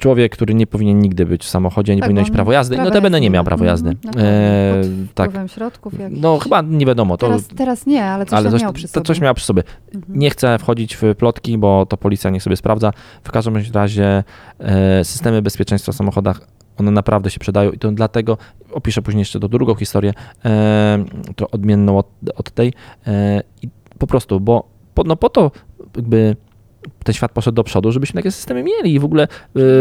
człowiek, 0.00 0.32
który 0.32 0.54
nie 0.54 0.66
powinien 0.66 0.98
nigdy 0.98 1.26
być 1.26 1.44
w 1.44 1.48
samochodzie, 1.48 1.94
nie 1.94 2.00
tak, 2.00 2.08
powinien 2.08 2.24
mieć 2.24 2.32
prawo 2.32 2.52
jazdy. 2.52 2.76
No 2.76 2.90
to 2.90 3.02
będę 3.02 3.20
nie 3.20 3.30
miał 3.30 3.44
prawo 3.44 3.64
jazdy. 3.64 3.90
Mm, 3.90 4.16
e, 4.16 5.14
tak. 5.14 5.30
środków 5.46 5.98
jakichś. 5.98 6.20
No 6.20 6.38
chyba 6.38 6.62
nie 6.62 6.86
wiadomo. 6.86 7.16
To, 7.16 7.26
teraz, 7.26 7.48
teraz 7.48 7.86
nie, 7.86 8.04
ale 8.04 8.26
coś 8.26 8.38
ale 8.38 8.50
coś, 8.50 8.62
miał 8.62 8.72
przy 8.72 8.88
sobie. 8.88 9.04
To 9.04 9.06
coś 9.06 9.20
miał 9.20 9.34
przy 9.34 9.44
sobie. 9.46 9.62
Mhm. 9.94 10.18
Nie 10.18 10.30
chcę 10.30 10.58
wchodzić 10.58 10.96
w 10.96 11.02
plotki, 11.18 11.58
bo 11.58 11.86
to 11.86 11.96
policja 11.96 12.30
niech 12.30 12.42
sobie 12.42 12.56
sprawdza. 12.56 12.92
W 13.24 13.30
każdym 13.30 13.54
razie 13.74 14.24
e, 14.58 15.04
systemy 15.04 15.42
bezpieczeństwa 15.42 15.92
w 15.92 15.94
samochodach 15.94 16.40
one 16.78 16.90
naprawdę 16.90 17.30
się 17.30 17.40
przydają 17.40 17.70
i 17.70 17.78
to 17.78 17.92
dlatego 17.92 18.38
opiszę 18.72 19.02
później 19.02 19.20
jeszcze 19.20 19.40
do 19.40 19.48
drugą 19.48 19.74
historię, 19.74 20.12
e, 20.44 21.04
to 21.36 21.50
odmienną 21.50 21.98
od, 21.98 22.06
od 22.36 22.50
tej. 22.50 22.72
E, 23.06 23.42
I 23.62 23.68
po 23.98 24.06
prostu, 24.06 24.40
bo 24.40 24.68
po, 24.94 25.04
no 25.04 25.16
po 25.16 25.28
to 25.28 25.50
jakby 25.96 26.36
ten 27.04 27.14
świat 27.14 27.32
poszedł 27.32 27.56
do 27.56 27.64
przodu, 27.64 27.92
żebyśmy 27.92 28.18
takie 28.18 28.30
systemy 28.30 28.62
mieli 28.62 28.94
i 28.94 28.98
w 28.98 29.04
ogóle 29.04 29.24
y, 29.24 29.28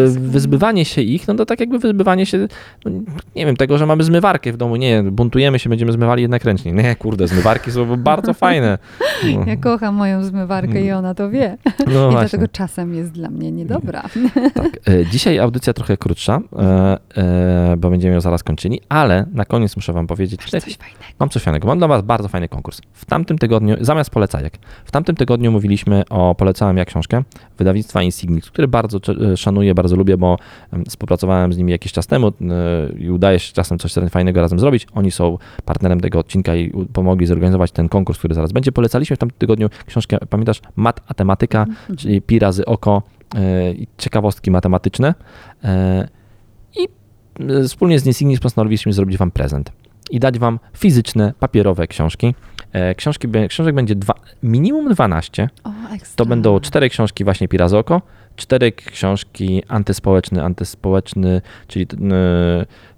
wyzbywanie 0.10 0.86
się 0.86 1.02
ich, 1.02 1.28
no 1.28 1.36
to 1.36 1.46
tak 1.46 1.60
jakby 1.60 1.80
wyzbywanie 1.80 2.26
się, 2.26 2.48
no, 2.86 2.92
nie 3.36 3.46
wiem, 3.46 3.56
tego, 3.56 3.78
że 3.78 3.86
mamy 3.86 4.04
zmywarkę 4.04 4.52
w 4.52 4.58
domu, 4.58 4.76
nie, 4.76 5.04
buntujemy 5.04 5.60
się, 5.60 5.70
będziemy 5.70 5.92
zmywali 5.92 6.22
jednak 6.22 6.44
ręcznie. 6.44 6.72
Nie, 6.72 6.96
kurde, 6.96 7.28
zmywarki 7.28 7.72
są 7.72 7.98
bardzo 7.98 8.34
fajne. 8.34 8.78
No. 9.36 9.46
Ja 9.50 9.58
kocham 9.58 9.96
moją 9.96 10.24
zmywarkę 10.24 10.82
i 10.82 10.92
ona 10.92 11.14
to 11.14 11.30
wie. 11.30 11.58
No 11.66 11.84
I 11.86 11.86
właśnie. 11.86 12.12
dlatego 12.12 12.48
czasem 12.48 12.94
jest 12.94 13.12
dla 13.12 13.30
mnie 13.30 13.52
niedobra. 13.52 14.04
Tak. 14.54 14.80
E, 14.88 15.06
Dzisiaj 15.06 15.40
audycja 15.40 15.74
trochę 15.74 15.98
krótsza, 15.98 16.40
e, 16.58 16.98
e, 17.18 17.78
bo 17.78 17.90
będziemy 17.90 18.14
ją 18.14 18.22
zaraz 18.22 18.44
kończyli, 18.44 18.82
ale 18.90 19.26
na 19.34 19.46
koniec 19.46 19.76
muszę 19.76 19.94
wam 19.94 20.08
powiedzieć, 20.08 20.42
Masz 20.42 20.50
coś 20.52 20.78
fajnego. 20.78 21.04
Mam 21.20 21.30
coś 21.30 21.44
fajnego. 21.44 21.68
Mam 21.68 21.78
dla 21.78 21.88
Was 21.88 22.02
bardzo 22.02 22.28
fajny 22.28 22.50
konkurs. 22.50 22.82
W 22.94 23.06
tamtym 23.06 23.38
tygodniu, 23.38 23.76
zamiast 23.82 24.10
polecajek, 24.10 24.58
w 24.86 24.92
tamtym 24.92 25.16
tygodniu 25.16 25.52
mówiliśmy 25.52 26.04
o 26.10 26.36
Polecałem 26.36 26.78
ja 26.78 26.86
książkę 26.86 27.09
wydawnictwa 27.58 28.04
Insignix, 28.04 28.50
które 28.52 28.68
bardzo 28.68 29.00
cze- 29.00 29.38
szanuję, 29.38 29.74
bardzo 29.74 29.96
lubię, 29.96 30.18
bo 30.18 30.38
em, 30.74 30.86
współpracowałem 30.86 31.54
z 31.54 31.58
nimi 31.58 31.72
jakiś 31.72 31.92
czas 31.92 32.08
temu 32.08 32.28
e, 32.28 32.32
i 33.00 33.10
udaje 33.10 33.40
się 33.40 33.54
czasem 33.54 33.80
coś 33.80 33.94
fajnego 34.10 34.42
razem 34.42 34.60
zrobić. 34.60 34.88
Oni 34.94 35.12
są 35.12 35.38
partnerem 35.66 36.00
tego 36.00 36.20
odcinka 36.20 36.56
i 36.56 36.72
pomogli 36.94 37.26
zorganizować 37.26 37.72
ten 37.72 37.90
konkurs, 37.90 38.20
który 38.20 38.36
zaraz 38.36 38.52
będzie. 38.52 38.72
Polecaliśmy 38.72 39.16
w 39.16 39.20
tamtym 39.20 39.38
tygodniu 39.40 39.70
książkę, 39.86 40.18
pamiętasz, 40.30 40.62
Mat 40.76 41.02
a 41.08 41.14
tematyka, 41.14 41.66
czyli 41.98 42.22
pi 42.22 42.40
razy 42.40 42.66
oko 42.66 43.02
e, 43.36 43.72
i 43.72 43.88
ciekawostki 43.98 44.52
matematyczne. 44.52 45.16
E, 45.64 46.08
I 46.78 46.88
e, 47.40 47.64
wspólnie 47.64 48.00
z 48.00 48.06
Insignix 48.06 48.42
postanowiliśmy 48.42 48.94
zrobić 48.94 49.18
Wam 49.18 49.32
prezent 49.32 49.72
i 50.12 50.20
dać 50.20 50.40
Wam 50.40 50.60
fizyczne, 50.78 51.34
papierowe 51.40 51.88
książki. 51.88 52.36
E, 52.74 52.96
Książki, 52.96 53.28
książek 53.50 53.76
będzie 53.76 53.96
dwa, 53.96 54.14
minimum 54.44 54.94
12. 54.94 55.50
O. 55.64 55.70
To 56.16 56.26
będą 56.26 56.60
cztery 56.60 56.90
książki 56.90 57.24
właśnie 57.24 57.48
Pirazoko, 57.48 58.02
cztery 58.36 58.72
książki 58.72 59.64
antyspołeczny, 59.68 60.44
antyspołeczny, 60.44 61.42
czyli 61.68 61.88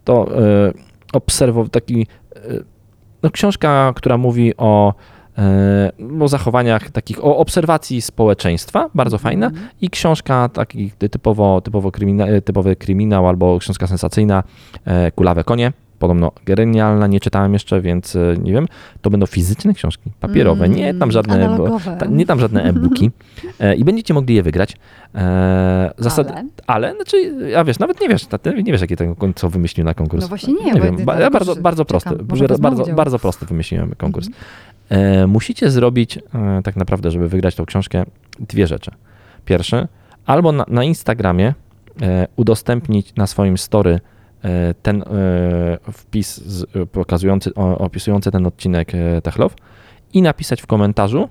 to 0.03 0.37
e, 0.41 0.73
obserwow 1.13 1.69
taki, 1.69 2.07
e, 2.35 2.39
no 3.23 3.29
książka, 3.29 3.93
która 3.95 4.17
mówi 4.17 4.53
o, 4.57 4.93
o 6.21 6.27
zachowaniach 6.27 6.89
takich, 6.89 7.25
o 7.25 7.37
obserwacji 7.37 8.01
społeczeństwa, 8.01 8.89
bardzo 8.95 9.17
fajna 9.17 9.47
Mhm. 9.47 9.67
i 9.81 9.89
książka 9.89 10.49
taki 10.49 10.91
typowo, 10.91 11.61
typowo 11.61 11.91
krymina, 11.91 12.25
typowy 12.45 12.75
kryminał 12.75 13.27
albo 13.27 13.59
książka 13.59 13.87
sensacyjna 13.87 14.43
Kulawe 15.15 15.43
konie. 15.43 15.73
Podobno 16.01 16.31
genialna, 16.45 17.07
nie 17.07 17.19
czytałem 17.19 17.53
jeszcze, 17.53 17.81
więc 17.81 18.15
e, 18.15 18.35
nie 18.43 18.51
wiem. 18.51 18.67
To 19.01 19.09
będą 19.09 19.25
fizyczne 19.25 19.73
książki, 19.73 20.11
papierowe, 20.19 20.69
nie 20.69 20.93
tam 20.93 21.11
żadne, 21.11 21.45
Analogowe. 21.45 21.97
ta, 21.99 22.05
nie 22.05 22.25
tam 22.25 22.39
żadne 22.39 22.63
e-booki 22.63 23.11
e, 23.59 23.75
i 23.75 23.83
będziecie 23.83 24.13
mogli 24.13 24.35
je 24.35 24.43
wygrać. 24.43 24.77
E, 25.15 25.91
Ale? 26.17 26.45
ale, 26.67 26.95
znaczy, 26.95 27.33
ja 27.49 27.63
wiesz, 27.63 27.79
nawet 27.79 28.01
nie 28.01 28.09
wiesz, 28.09 28.25
ty 28.41 28.63
nie 28.63 28.71
wiesz, 28.71 28.81
jaki 28.81 28.95
ten 28.95 29.15
co 29.35 29.49
wymyślił 29.49 29.85
na 29.85 29.93
konkurs. 29.93 30.21
No 30.21 30.27
właśnie 30.27 30.53
nie, 30.53 30.71
nie 30.71 30.81
wiem, 30.81 30.99
ja 30.99 31.05
ba, 31.05 31.29
bardzo, 31.29 31.55
bardzo 31.55 31.85
prosty, 31.85 32.09
bardzo, 32.59 32.85
bardzo 32.85 33.19
prosty 33.19 33.45
wymyśliłem 33.45 33.95
konkurs. 33.97 34.27
Mhm. 34.89 35.29
Musicie 35.29 35.71
zrobić 35.71 36.19
tak 36.63 36.75
naprawdę, 36.75 37.11
żeby 37.11 37.29
wygrać 37.29 37.55
tą 37.55 37.65
książkę, 37.65 38.03
dwie 38.39 38.67
rzeczy. 38.67 38.91
Pierwsze, 39.45 39.87
albo 40.25 40.51
na, 40.51 40.65
na 40.67 40.83
Instagramie 40.83 41.53
udostępnić 42.35 43.15
na 43.15 43.27
swoim 43.27 43.57
story 43.57 43.99
ten 44.81 45.01
e, 45.01 45.05
wpis 45.91 46.41
e, 46.75 46.85
pokazujący, 46.85 47.53
opisujący 47.55 48.31
ten 48.31 48.45
odcinek 48.47 48.95
e, 48.95 49.21
Techlow 49.21 49.55
i 50.13 50.21
napisać 50.21 50.61
w 50.61 50.67
komentarzu, 50.67 51.29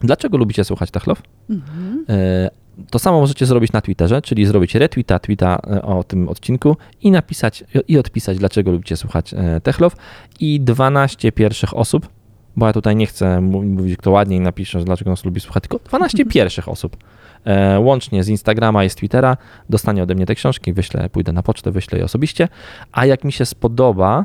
dlaczego 0.00 0.38
lubicie 0.38 0.64
słuchać 0.64 0.90
Techlow. 0.90 1.22
Mhm. 1.50 2.04
E, 2.08 2.50
To 2.90 2.98
samo 2.98 3.20
możecie 3.20 3.46
zrobić 3.46 3.72
na 3.72 3.80
Twitterze, 3.80 4.22
czyli 4.22 4.46
zrobić 4.46 4.74
retweeta 4.74 5.18
tweeta 5.18 5.58
e, 5.70 5.82
o 5.82 6.04
tym 6.04 6.28
odcinku 6.28 6.76
i 7.02 7.10
napisać 7.10 7.64
i 7.88 7.98
odpisać, 7.98 8.38
dlaczego 8.38 8.70
lubicie 8.70 8.96
słuchać 8.96 9.34
e, 9.34 9.60
Techlow. 9.60 9.96
I 10.40 10.60
12 10.60 11.32
pierwszych 11.32 11.76
osób, 11.76 12.08
bo 12.56 12.66
ja 12.66 12.72
tutaj 12.72 12.96
nie 12.96 13.06
chcę 13.06 13.40
mówić, 13.40 13.96
kto 13.96 14.10
ładniej 14.10 14.40
napisze, 14.40 14.84
dlaczego 14.84 15.10
nas 15.10 15.24
lubi 15.24 15.40
słuchać, 15.40 15.62
tylko 15.62 15.78
12 15.88 16.24
pierwszych 16.24 16.68
osób. 16.68 16.96
E, 17.44 17.80
łącznie 17.80 18.24
z 18.24 18.28
Instagrama 18.28 18.84
i 18.84 18.90
z 18.90 18.94
Twittera 18.94 19.36
dostanie 19.70 20.02
ode 20.02 20.14
mnie 20.14 20.26
te 20.26 20.34
książki, 20.34 20.72
wyślę, 20.72 21.08
pójdę 21.08 21.32
na 21.32 21.42
pocztę, 21.42 21.70
wyślę 21.70 21.98
je 21.98 22.04
osobiście. 22.04 22.48
A 22.92 23.06
jak 23.06 23.24
mi 23.24 23.32
się 23.32 23.46
spodoba 23.46 24.24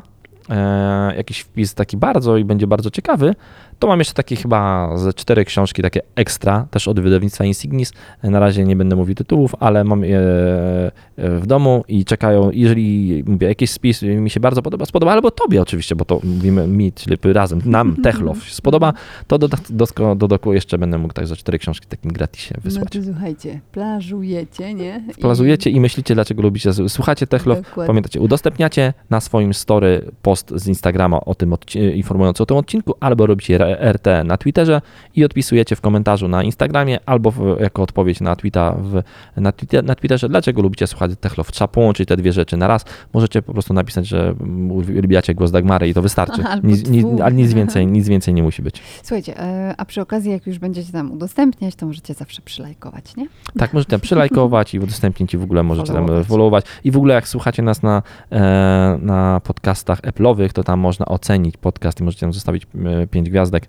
e, 0.50 1.16
jakiś 1.16 1.40
wpis 1.40 1.74
taki 1.74 1.96
bardzo 1.96 2.36
i 2.36 2.44
będzie 2.44 2.66
bardzo 2.66 2.90
ciekawy, 2.90 3.34
to 3.82 3.86
mam 3.88 3.98
jeszcze 3.98 4.14
takie 4.14 4.36
chyba 4.36 4.90
ze 4.96 5.12
cztery 5.14 5.44
książki 5.44 5.82
takie 5.82 6.00
ekstra, 6.16 6.66
też 6.70 6.88
od 6.88 7.00
wydawnictwa 7.00 7.44
Insignis. 7.44 7.92
Na 8.22 8.40
razie 8.40 8.64
nie 8.64 8.76
będę 8.76 8.96
mówił 8.96 9.14
tytułów, 9.14 9.54
ale 9.60 9.84
mam 9.84 10.04
je 10.04 10.18
e, 10.18 10.90
w 11.16 11.46
domu 11.46 11.84
i 11.88 12.04
czekają, 12.04 12.50
jeżeli 12.52 13.24
mówię, 13.26 13.46
jakiś 13.48 13.70
spis 13.70 14.02
mi 14.02 14.30
się 14.30 14.40
bardzo 14.40 14.62
podoba, 14.62 14.86
spodoba, 14.86 15.12
albo 15.12 15.30
tobie 15.30 15.62
oczywiście, 15.62 15.96
bo 15.96 16.04
to 16.04 16.20
mówimy 16.24 16.66
mi, 16.66 16.92
czyli 16.92 17.16
razem, 17.32 17.60
nam, 17.64 17.96
Techlow 18.02 18.44
się 18.44 18.54
spodoba, 18.54 18.92
to 19.26 19.38
do, 19.38 19.48
do, 19.70 20.14
do 20.16 20.28
doku 20.28 20.52
jeszcze 20.52 20.78
będę 20.78 20.98
mógł 20.98 21.14
tak 21.14 21.26
za 21.26 21.36
cztery 21.36 21.58
książki 21.58 21.86
takim 21.86 22.12
gratisie 22.12 22.54
No 22.56 22.60
wysłać. 22.64 22.88
to 22.92 22.98
słuchajcie, 23.04 23.60
plażujecie, 23.72 24.74
nie? 24.74 25.04
I- 25.18 25.20
Plazujecie 25.20 25.70
i 25.70 25.80
myślicie, 25.80 26.14
dlaczego 26.14 26.42
lubicie, 26.42 26.72
słuchacie 26.88 27.26
Techlow, 27.26 27.58
Dokładnie. 27.58 27.86
Pamiętacie, 27.86 28.20
udostępniacie 28.20 28.92
na 29.10 29.20
swoim 29.20 29.54
story 29.54 30.10
post 30.22 30.52
z 30.56 30.68
Instagrama 30.68 31.20
o 31.20 31.34
tym 31.34 31.54
informujący 31.94 32.42
o 32.42 32.46
tym 32.46 32.56
odcinku, 32.56 32.94
albo 33.00 33.26
robicie 33.26 33.52
RT 33.92 34.06
na 34.24 34.36
Twitterze 34.36 34.80
i 35.14 35.24
odpisujecie 35.24 35.76
w 35.76 35.80
komentarzu 35.80 36.28
na 36.28 36.42
Instagramie, 36.42 36.98
albo 37.06 37.30
w, 37.30 37.60
jako 37.60 37.82
odpowiedź 37.82 38.20
na, 38.20 38.36
tweeta 38.36 38.74
w, 38.78 39.02
na, 39.36 39.52
Twitter, 39.52 39.84
na 39.84 39.94
Twitterze, 39.94 40.28
dlaczego 40.28 40.62
lubicie 40.62 40.86
słuchać 40.86 41.10
Techlow. 41.20 41.52
Trzeba 41.52 41.68
połączyć 41.68 42.08
te 42.08 42.16
dwie 42.16 42.32
rzeczy 42.32 42.56
na 42.56 42.66
raz. 42.66 42.84
Możecie 43.12 43.42
po 43.42 43.52
prostu 43.52 43.74
napisać, 43.74 44.06
że 44.06 44.34
uwielbiacie 44.70 45.34
głos 45.34 45.50
Dagmary 45.50 45.88
i 45.88 45.94
to 45.94 46.02
wystarczy. 46.02 46.42
Albo 46.52 46.68
Nic, 46.68 46.88
nic, 46.88 47.06
ale 47.22 47.34
nic 47.34 47.52
więcej, 47.52 47.86
nic 47.86 48.08
więcej 48.08 48.34
nie 48.34 48.42
musi 48.42 48.62
być. 48.62 48.82
Słuchajcie, 49.02 49.40
e, 49.40 49.74
a 49.78 49.84
przy 49.84 50.00
okazji, 50.00 50.30
jak 50.30 50.46
już 50.46 50.58
będziecie 50.58 50.92
tam 50.92 51.12
udostępniać, 51.12 51.74
to 51.74 51.86
możecie 51.86 52.14
zawsze 52.14 52.42
przylajkować, 52.42 53.16
nie? 53.16 53.26
Tak, 53.58 53.72
możecie 53.72 53.98
przylajkować 53.98 54.74
i 54.74 54.78
udostępnić 54.80 55.34
i 55.34 55.38
w 55.38 55.42
ogóle 55.42 55.62
możecie 55.62 55.92
tam 55.92 56.06
Followować. 56.06 56.26
followować. 56.26 56.64
I 56.84 56.90
w 56.90 56.96
ogóle 56.96 57.14
jak 57.14 57.28
słuchacie 57.28 57.62
nas 57.62 57.82
na, 57.82 58.02
e, 58.32 58.98
na 59.02 59.40
podcastach 59.44 60.00
Apple'owych, 60.02 60.52
to 60.52 60.64
tam 60.64 60.80
można 60.80 61.06
ocenić 61.06 61.56
podcast 61.56 62.00
i 62.00 62.04
możecie 62.04 62.20
tam 62.20 62.32
zostawić 62.32 62.66
e, 63.02 63.06
pięć 63.06 63.30
gwiazdek 63.30 63.61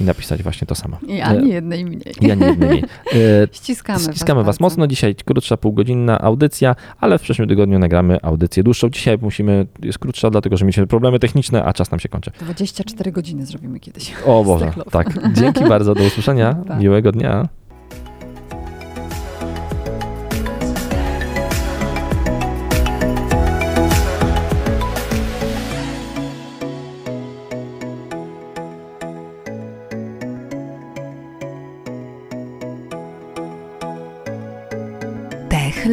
i 0.00 0.04
napisać 0.04 0.42
właśnie 0.42 0.66
to 0.66 0.74
samo. 0.74 0.98
I 1.06 1.20
ani 1.20 1.48
jednej 1.50 1.84
mniej. 1.84 2.02
Ja 2.20 2.34
nie, 2.34 2.56
nie, 2.56 2.66
nie. 2.68 2.82
E, 2.82 3.48
Ściskamy, 3.52 4.00
Ściskamy 4.00 4.44
Was 4.44 4.46
bardzo. 4.58 4.64
mocno. 4.64 4.86
Dzisiaj 4.86 5.14
krótsza, 5.14 5.56
półgodzinna 5.56 6.20
audycja, 6.20 6.76
ale 7.00 7.18
w 7.18 7.22
przyszłym 7.22 7.48
tygodniu 7.48 7.78
nagramy 7.78 8.18
audycję 8.22 8.62
dłuższą. 8.62 8.90
Dzisiaj 8.90 9.18
musimy, 9.22 9.66
jest 9.82 9.98
krótsza, 9.98 10.30
dlatego 10.30 10.56
że 10.56 10.64
mieliśmy 10.64 10.86
problemy 10.86 11.18
techniczne, 11.18 11.64
a 11.64 11.72
czas 11.72 11.90
nam 11.90 12.00
się 12.00 12.08
kończy. 12.08 12.30
24 12.40 13.12
godziny 13.12 13.46
zrobimy 13.46 13.80
kiedyś. 13.80 14.12
O 14.26 14.44
Boże, 14.44 14.72
tak. 14.90 15.32
Dzięki 15.32 15.64
bardzo, 15.64 15.94
do 15.94 16.04
usłyszenia. 16.04 16.54
Pa. 16.68 16.76
Miłego 16.76 17.12
dnia. 17.12 17.48